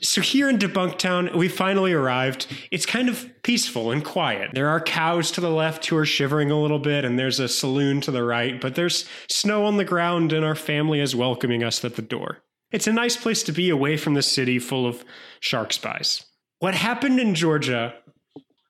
So 0.00 0.20
here 0.20 0.48
in 0.48 0.58
Debunk 0.58 0.96
Town, 0.98 1.30
we 1.34 1.48
finally 1.48 1.92
arrived. 1.92 2.46
It's 2.70 2.86
kind 2.86 3.08
of 3.08 3.28
peaceful 3.42 3.90
and 3.90 4.04
quiet. 4.04 4.50
There 4.54 4.68
are 4.68 4.80
cows 4.80 5.32
to 5.32 5.40
the 5.40 5.50
left 5.50 5.86
who 5.86 5.96
are 5.96 6.06
shivering 6.06 6.52
a 6.52 6.60
little 6.60 6.78
bit, 6.78 7.04
and 7.04 7.18
there's 7.18 7.40
a 7.40 7.48
saloon 7.48 8.00
to 8.02 8.12
the 8.12 8.22
right, 8.22 8.60
but 8.60 8.76
there's 8.76 9.08
snow 9.28 9.64
on 9.64 9.76
the 9.76 9.84
ground, 9.84 10.32
and 10.32 10.44
our 10.44 10.54
family 10.54 11.00
is 11.00 11.16
welcoming 11.16 11.64
us 11.64 11.84
at 11.84 11.96
the 11.96 12.02
door. 12.02 12.38
It's 12.70 12.86
a 12.86 12.92
nice 12.92 13.16
place 13.16 13.42
to 13.44 13.52
be 13.52 13.70
away 13.70 13.96
from 13.96 14.14
the 14.14 14.22
city 14.22 14.60
full 14.60 14.86
of 14.86 15.04
shark 15.40 15.72
spies. 15.72 16.24
What 16.60 16.74
happened 16.74 17.18
in 17.18 17.34
Georgia 17.34 17.94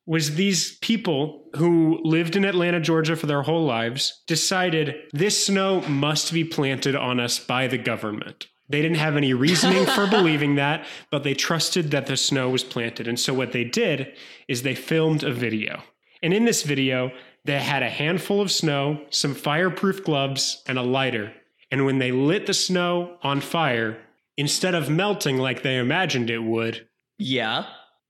was 0.07 0.37
these 0.37 0.79
people 0.79 1.51
who 1.57 2.01
lived 2.05 2.37
in 2.37 2.47
Atlanta, 2.47 2.81
Georgia 2.81 3.17
for 3.17 3.27
their 3.27 3.43
whole 3.43 3.67
lives 3.67 4.23
decided 4.27 4.95
this 5.12 5.45
snow 5.45 5.83
must 5.83 6.33
be 6.33 6.45
planted 6.45 6.97
on 6.97 7.21
us 7.21 7.38
by 7.38 7.67
the 7.67 7.77
government. 7.77 8.47
They 8.68 8.83
didn't 8.83 8.98
have 8.98 9.16
any 9.16 9.33
reasoning 9.35 9.87
for 9.87 10.07
believing 10.11 10.57
that, 10.57 10.85
but 11.11 11.22
they 11.24 11.35
trusted 11.35 11.90
that 11.92 12.07
the 12.07 12.16
snow 12.16 12.50
was 12.50 12.64
planted. 12.64 13.09
And 13.09 13.18
so 13.18 13.33
what 13.35 13.52
they 13.52 13.64
did 13.64 14.14
is 14.46 14.62
they 14.62 14.74
filmed 14.74 15.22
a 15.22 15.33
video. 15.33 15.83
And 16.22 16.35
in 16.35 16.44
this 16.44 16.62
video, 16.62 17.12
they 17.44 17.59
had 17.61 17.83
a 17.83 17.88
handful 17.88 18.40
of 18.40 18.50
snow, 18.50 19.00
some 19.11 19.35
fireproof 19.35 20.04
gloves, 20.04 20.62
and 20.66 20.78
a 20.78 20.83
lighter. 20.83 21.33
And 21.70 21.87
when 21.87 21.98
they 21.98 22.12
lit 22.12 22.46
the 22.46 22.54
snow 22.54 23.16
on 23.22 23.40
fire, 23.40 23.98
instead 24.37 24.74
of 24.74 24.90
melting 24.90 25.38
like 25.38 25.62
they 25.62 25.76
imagined 25.78 26.28
it 26.31 26.42
would, 26.42 26.87
Yeah. 27.18 27.66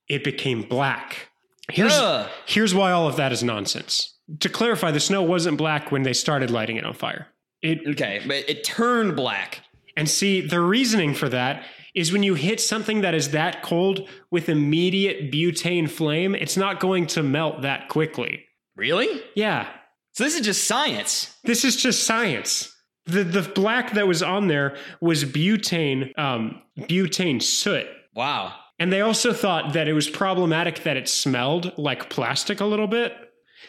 it 0.08 0.24
became 0.24 0.62
black. 0.62 1.28
Here's, 1.70 1.92
Ugh. 1.94 2.28
here's 2.46 2.74
why 2.74 2.92
all 2.92 3.06
of 3.06 3.16
that 3.16 3.30
is 3.30 3.42
nonsense. 3.44 4.14
To 4.40 4.48
clarify, 4.48 4.90
the 4.90 5.00
snow 5.00 5.22
wasn't 5.22 5.58
black 5.58 5.92
when 5.92 6.02
they 6.02 6.12
started 6.14 6.50
lighting 6.50 6.76
it 6.76 6.84
on 6.84 6.94
fire. 6.94 7.28
It 7.62 7.80
Okay, 7.86 8.22
but 8.26 8.48
it 8.48 8.64
turned 8.64 9.16
black. 9.16 9.62
And 9.98 10.08
see 10.08 10.40
the 10.40 10.60
reasoning 10.60 11.12
for 11.14 11.28
that 11.28 11.64
is 11.94 12.12
when 12.12 12.22
you 12.22 12.34
hit 12.34 12.60
something 12.60 13.00
that 13.00 13.14
is 13.14 13.30
that 13.30 13.62
cold 13.62 14.08
with 14.30 14.48
immediate 14.48 15.32
butane 15.32 15.90
flame, 15.90 16.34
it's 16.34 16.56
not 16.56 16.80
going 16.80 17.06
to 17.08 17.22
melt 17.22 17.62
that 17.62 17.88
quickly. 17.88 18.44
Really? 18.76 19.08
Yeah, 19.34 19.68
So 20.12 20.24
this 20.24 20.34
is 20.36 20.42
just 20.46 20.64
science. 20.64 21.36
this 21.44 21.64
is 21.64 21.76
just 21.76 22.04
science. 22.04 22.74
The 23.06 23.24
the 23.24 23.42
black 23.42 23.94
that 23.94 24.06
was 24.06 24.22
on 24.22 24.48
there 24.48 24.76
was 25.00 25.24
butane 25.24 26.16
um, 26.18 26.62
butane 26.78 27.42
soot. 27.42 27.86
Wow. 28.14 28.54
And 28.78 28.92
they 28.92 29.00
also 29.00 29.32
thought 29.32 29.72
that 29.72 29.88
it 29.88 29.92
was 29.94 30.08
problematic 30.08 30.84
that 30.84 30.96
it 30.96 31.08
smelled 31.08 31.72
like 31.76 32.10
plastic 32.10 32.60
a 32.60 32.64
little 32.64 32.86
bit. 32.86 33.12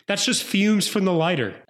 That's 0.09 0.25
just 0.25 0.43
fumes 0.43 0.87
from 0.87 1.05
the 1.05 1.13
lighter. 1.13 1.53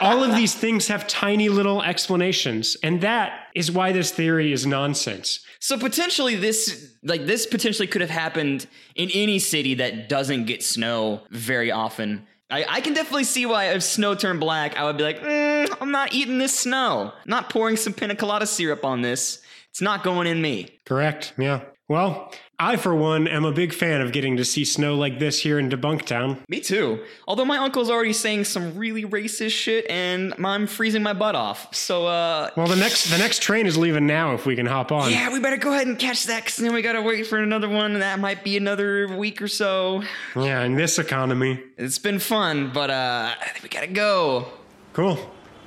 All 0.00 0.24
of 0.24 0.34
these 0.34 0.54
things 0.54 0.88
have 0.88 1.06
tiny 1.06 1.50
little 1.50 1.82
explanations, 1.82 2.78
and 2.82 3.02
that 3.02 3.48
is 3.54 3.70
why 3.70 3.92
this 3.92 4.10
theory 4.10 4.52
is 4.54 4.64
nonsense. 4.64 5.44
So 5.60 5.78
potentially 5.78 6.34
this 6.34 6.94
like 7.02 7.26
this 7.26 7.44
potentially 7.44 7.88
could 7.88 8.00
have 8.00 8.08
happened 8.08 8.66
in 8.94 9.10
any 9.12 9.38
city 9.38 9.74
that 9.74 10.08
doesn't 10.08 10.46
get 10.46 10.62
snow 10.62 11.20
very 11.30 11.70
often. 11.70 12.26
I, 12.50 12.64
I 12.66 12.80
can 12.80 12.94
definitely 12.94 13.24
see 13.24 13.44
why 13.44 13.66
if 13.74 13.82
snow 13.82 14.14
turned 14.14 14.40
black, 14.40 14.78
I 14.78 14.84
would 14.84 14.96
be 14.96 15.04
like, 15.04 15.20
mm, 15.20 15.76
I'm 15.82 15.90
not 15.90 16.14
eating 16.14 16.38
this 16.38 16.58
snow. 16.58 17.12
not 17.26 17.50
pouring 17.50 17.76
some 17.76 17.92
pina 17.92 18.16
colada 18.16 18.46
syrup 18.46 18.82
on 18.82 19.02
this. 19.02 19.42
It's 19.68 19.82
not 19.82 20.04
going 20.04 20.26
in 20.26 20.40
me. 20.40 20.80
Correct, 20.86 21.34
yeah. 21.36 21.60
Well, 21.86 22.32
I, 22.58 22.76
for 22.76 22.94
one, 22.94 23.28
am 23.28 23.44
a 23.44 23.52
big 23.52 23.74
fan 23.74 24.00
of 24.00 24.10
getting 24.12 24.38
to 24.38 24.44
see 24.44 24.64
snow 24.64 24.94
like 24.94 25.18
this 25.18 25.40
here 25.40 25.58
in 25.58 25.68
Debunk 25.68 26.06
Town. 26.06 26.38
Me 26.48 26.60
too. 26.60 27.04
Although 27.28 27.44
my 27.44 27.58
uncle's 27.58 27.90
already 27.90 28.14
saying 28.14 28.44
some 28.44 28.78
really 28.78 29.04
racist 29.04 29.50
shit 29.50 29.84
and 29.90 30.32
I'm 30.42 30.66
freezing 30.66 31.02
my 31.02 31.12
butt 31.12 31.34
off. 31.34 31.74
So 31.74 32.06
uh 32.06 32.48
Well, 32.56 32.68
the 32.68 32.76
next 32.76 33.10
the 33.10 33.18
next 33.18 33.42
train 33.42 33.66
is 33.66 33.76
leaving 33.76 34.06
now 34.06 34.32
if 34.32 34.46
we 34.46 34.56
can 34.56 34.64
hop 34.64 34.92
on. 34.92 35.10
yeah, 35.10 35.30
we 35.30 35.40
better 35.40 35.58
go 35.58 35.74
ahead 35.74 35.86
and 35.86 35.98
catch 35.98 36.24
that 36.24 36.44
because 36.44 36.56
then 36.56 36.72
we 36.72 36.80
gotta 36.80 37.02
wait 37.02 37.26
for 37.26 37.38
another 37.38 37.68
one, 37.68 37.92
and 37.92 38.00
that 38.02 38.18
might 38.18 38.42
be 38.44 38.56
another 38.56 39.14
week 39.14 39.42
or 39.42 39.48
so. 39.48 40.02
Yeah, 40.34 40.62
in 40.62 40.76
this 40.76 40.98
economy. 40.98 41.60
It's 41.76 41.98
been 41.98 42.18
fun, 42.18 42.70
but 42.72 42.88
uh, 42.88 43.34
I 43.38 43.48
think 43.48 43.62
we 43.62 43.68
gotta 43.68 43.88
go. 43.88 44.48
Cool. 44.94 45.18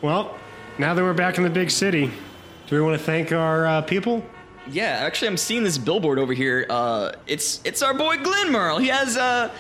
Well, 0.02 0.36
now 0.80 0.96
that 0.96 1.04
we're 1.04 1.14
back 1.14 1.38
in 1.38 1.44
the 1.44 1.50
big 1.52 1.70
city, 1.70 2.10
do 2.66 2.76
we 2.76 2.82
want 2.82 2.98
to 2.98 3.04
thank 3.04 3.32
our 3.32 3.68
uh, 3.68 3.82
people? 3.82 4.24
Yeah, 4.70 4.86
actually, 5.02 5.30
I'm 5.30 5.38
seeing 5.38 5.64
this 5.64 5.78
billboard 5.78 6.20
over 6.20 6.34
here. 6.34 6.66
Uh, 6.70 7.12
it's 7.26 7.62
it's 7.64 7.82
our 7.82 7.94
boy 7.94 8.18
Glenn 8.18 8.52
Merle. 8.52 8.80
He 8.80 8.88
has 8.88 9.18
uh, 9.18 9.52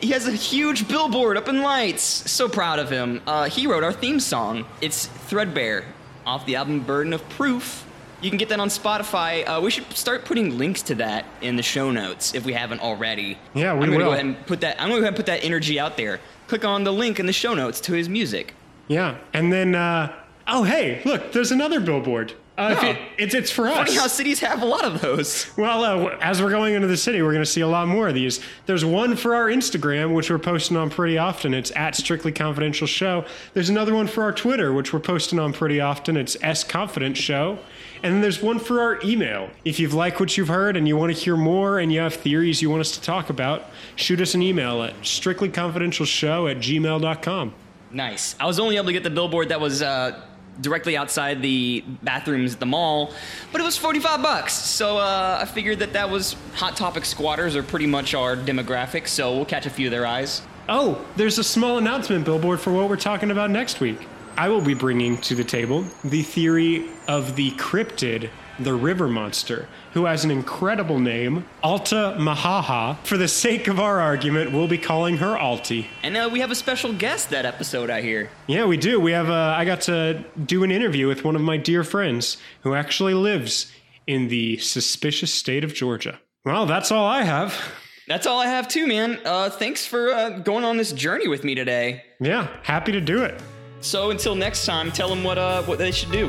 he 0.00 0.08
has 0.10 0.26
a 0.26 0.32
huge 0.32 0.88
billboard 0.88 1.36
up 1.36 1.48
in 1.48 1.62
lights. 1.62 2.02
So 2.02 2.48
proud 2.48 2.78
of 2.78 2.90
him. 2.90 3.22
Uh, 3.26 3.48
he 3.48 3.66
wrote 3.66 3.84
our 3.84 3.92
theme 3.92 4.20
song. 4.20 4.66
It's 4.80 5.06
Threadbare 5.06 5.84
off 6.26 6.46
the 6.46 6.56
album 6.56 6.80
Burden 6.80 7.12
of 7.12 7.26
Proof. 7.30 7.86
You 8.20 8.30
can 8.30 8.38
get 8.38 8.48
that 8.48 8.60
on 8.60 8.68
Spotify. 8.68 9.46
Uh, 9.46 9.60
we 9.60 9.70
should 9.70 9.90
start 9.92 10.24
putting 10.24 10.56
links 10.56 10.80
to 10.82 10.94
that 10.94 11.26
in 11.42 11.56
the 11.56 11.62
show 11.62 11.90
notes 11.90 12.34
if 12.34 12.46
we 12.46 12.54
haven't 12.54 12.80
already. 12.80 13.36
Yeah, 13.52 13.74
we 13.74 13.80
I'm 13.84 13.90
gonna 13.90 13.98
will. 13.98 14.04
go 14.06 14.12
ahead 14.12 14.24
and 14.24 14.46
put 14.46 14.62
that. 14.62 14.80
I'm 14.80 14.88
gonna 14.88 15.00
go 15.00 15.04
ahead 15.04 15.08
and 15.08 15.16
put 15.16 15.26
that 15.26 15.44
energy 15.44 15.78
out 15.78 15.96
there. 15.98 16.20
Click 16.48 16.64
on 16.64 16.84
the 16.84 16.92
link 16.92 17.20
in 17.20 17.26
the 17.26 17.32
show 17.34 17.52
notes 17.54 17.80
to 17.82 17.92
his 17.92 18.08
music. 18.08 18.54
Yeah, 18.88 19.18
and 19.34 19.52
then 19.52 19.74
uh, 19.74 20.12
oh 20.48 20.62
hey, 20.62 21.02
look, 21.04 21.32
there's 21.32 21.50
another 21.50 21.80
billboard. 21.80 22.32
Uh, 22.56 22.68
if 22.78 22.84
Oh. 22.84 22.86
it, 22.90 22.98
it's 23.18 23.34
it's 23.34 23.50
for 23.50 23.68
Funny 23.68 23.94
how 23.96 24.06
cities 24.06 24.38
have 24.38 24.62
a 24.62 24.64
lot 24.64 24.84
of 24.84 25.00
those. 25.00 25.50
Well, 25.56 25.82
uh, 25.84 26.16
as 26.20 26.40
we're 26.40 26.50
going 26.50 26.74
into 26.74 26.86
the 26.86 26.96
city, 26.96 27.20
we're 27.20 27.32
going 27.32 27.42
to 27.44 27.50
see 27.50 27.62
a 27.62 27.66
lot 27.68 27.88
more 27.88 28.06
of 28.06 28.14
these. 28.14 28.38
There's 28.66 28.84
one 28.84 29.16
for 29.16 29.34
our 29.34 29.46
Instagram, 29.48 30.14
which 30.14 30.30
we're 30.30 30.38
posting 30.38 30.76
on 30.76 30.88
pretty 30.88 31.18
often. 31.18 31.52
It's 31.52 31.72
at 31.74 31.96
Strictly 31.96 32.30
Confidential 32.30 32.86
Show. 32.86 33.24
There's 33.54 33.70
another 33.70 33.92
one 33.92 34.06
for 34.06 34.22
our 34.22 34.30
Twitter, 34.32 34.72
which 34.72 34.92
we're 34.92 35.00
posting 35.00 35.40
on 35.40 35.52
pretty 35.52 35.80
often. 35.80 36.16
It's 36.16 36.36
S 36.42 36.62
Confident 36.62 37.16
Show. 37.16 37.58
And 38.04 38.14
then 38.14 38.20
there's 38.20 38.40
one 38.42 38.58
for 38.60 38.80
our 38.82 39.00
email. 39.02 39.50
If 39.64 39.80
you've 39.80 39.94
liked 39.94 40.20
what 40.20 40.36
you've 40.36 40.46
heard 40.48 40.76
and 40.76 40.86
you 40.86 40.96
want 40.96 41.12
to 41.12 41.18
hear 41.18 41.36
more 41.36 41.80
and 41.80 41.92
you 41.92 41.98
have 42.00 42.14
theories 42.14 42.62
you 42.62 42.70
want 42.70 42.82
us 42.82 42.92
to 42.92 43.00
talk 43.00 43.30
about, 43.30 43.64
shoot 43.96 44.20
us 44.20 44.34
an 44.34 44.42
email 44.42 44.82
at 44.84 44.94
strictlyconfidentialshow 45.02 46.50
at 46.50 46.58
gmail.com. 46.58 47.54
Nice. 47.90 48.36
I 48.38 48.46
was 48.46 48.58
only 48.60 48.76
able 48.76 48.86
to 48.86 48.92
get 48.92 49.02
the 49.04 49.10
billboard 49.10 49.48
that 49.48 49.60
was 49.60 49.82
uh, 49.82 50.20
directly 50.60 50.96
outside 50.96 51.42
the 51.42 51.84
bathrooms 52.02 52.54
at 52.54 52.60
the 52.60 52.66
mall, 52.66 53.12
but 53.52 53.60
it 53.60 53.64
was 53.64 53.76
45 53.76 54.22
bucks. 54.22 54.52
So 54.52 54.98
uh, 54.98 55.38
I 55.40 55.44
figured 55.44 55.78
that 55.80 55.92
that 55.92 56.08
was 56.08 56.36
Hot 56.54 56.76
Topic 56.76 57.04
squatters 57.04 57.56
are 57.56 57.62
pretty 57.62 57.86
much 57.86 58.14
our 58.14 58.36
demographic, 58.36 59.08
so 59.08 59.34
we'll 59.34 59.44
catch 59.44 59.66
a 59.66 59.70
few 59.70 59.86
of 59.86 59.90
their 59.90 60.06
eyes. 60.06 60.42
Oh, 60.68 61.04
there's 61.16 61.38
a 61.38 61.44
small 61.44 61.78
announcement 61.78 62.24
billboard 62.24 62.60
for 62.60 62.72
what 62.72 62.88
we're 62.88 62.96
talking 62.96 63.30
about 63.30 63.50
next 63.50 63.80
week. 63.80 64.06
I 64.36 64.48
will 64.48 64.62
be 64.62 64.74
bringing 64.74 65.18
to 65.18 65.34
the 65.34 65.44
table 65.44 65.84
the 66.04 66.22
theory 66.22 66.88
of 67.06 67.36
the 67.36 67.52
cryptid, 67.52 68.30
the 68.58 68.74
river 68.74 69.08
monster, 69.08 69.68
who 69.92 70.04
has 70.04 70.24
an 70.24 70.30
incredible 70.30 70.98
name, 70.98 71.46
Altamaha-ha. 71.62 72.98
For 73.04 73.16
the 73.16 73.28
sake 73.28 73.68
of 73.68 73.80
our 73.80 74.00
argument, 74.00 74.52
we'll 74.52 74.68
be 74.68 74.78
calling 74.78 75.18
her 75.18 75.36
Alti. 75.36 75.88
And 76.02 76.16
uh, 76.16 76.28
we 76.32 76.40
have 76.40 76.50
a 76.50 76.54
special 76.54 76.92
guest 76.92 77.30
that 77.30 77.44
episode, 77.44 77.90
I 77.90 78.02
hear. 78.02 78.30
Yeah, 78.46 78.66
we 78.66 78.76
do. 78.76 79.00
We 79.00 79.12
have. 79.12 79.30
Uh, 79.30 79.54
I 79.56 79.64
got 79.64 79.82
to 79.82 80.24
do 80.44 80.64
an 80.64 80.70
interview 80.70 81.06
with 81.06 81.24
one 81.24 81.36
of 81.36 81.42
my 81.42 81.56
dear 81.56 81.84
friends 81.84 82.36
who 82.62 82.74
actually 82.74 83.14
lives 83.14 83.72
in 84.06 84.28
the 84.28 84.58
suspicious 84.58 85.32
state 85.32 85.64
of 85.64 85.74
Georgia. 85.74 86.20
Well, 86.44 86.66
that's 86.66 86.90
all 86.90 87.06
I 87.06 87.22
have. 87.22 87.58
That's 88.06 88.26
all 88.26 88.38
I 88.38 88.46
have 88.48 88.68
too, 88.68 88.86
man. 88.86 89.18
Uh, 89.24 89.48
thanks 89.48 89.86
for 89.86 90.12
uh, 90.12 90.38
going 90.40 90.64
on 90.64 90.76
this 90.76 90.92
journey 90.92 91.26
with 91.26 91.42
me 91.42 91.54
today. 91.54 92.04
Yeah, 92.20 92.48
happy 92.62 92.92
to 92.92 93.00
do 93.00 93.24
it. 93.24 93.40
So 93.80 94.10
until 94.10 94.34
next 94.34 94.66
time, 94.66 94.92
tell 94.92 95.08
them 95.08 95.24
what 95.24 95.38
uh, 95.38 95.62
what 95.62 95.78
they 95.78 95.90
should 95.90 96.12
do. 96.12 96.28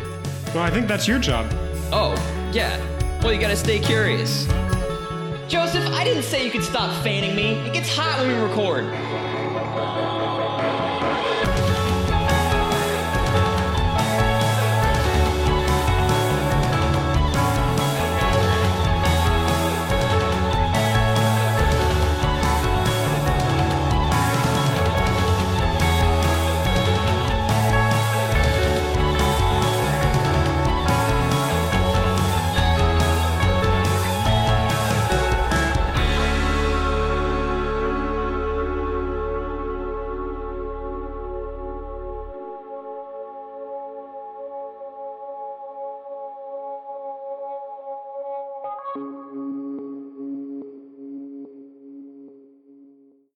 Well, 0.54 0.64
I 0.64 0.70
think 0.70 0.88
that's 0.88 1.06
your 1.08 1.20
job. 1.20 1.52
Oh, 1.92 2.14
yeah. 2.54 2.80
Well, 3.22 3.34
you 3.34 3.40
gotta 3.40 3.56
stay 3.56 3.80
curious. 3.80 4.46
Joseph, 5.48 5.86
I 5.88 6.04
didn't 6.04 6.24
say 6.24 6.44
you 6.44 6.52
could 6.52 6.64
stop 6.64 6.92
fanning 7.04 7.36
me. 7.36 7.54
It 7.68 7.74
gets 7.74 7.90
hot 7.96 8.20
when 8.20 8.28
we 8.30 8.44
record. 8.44 8.86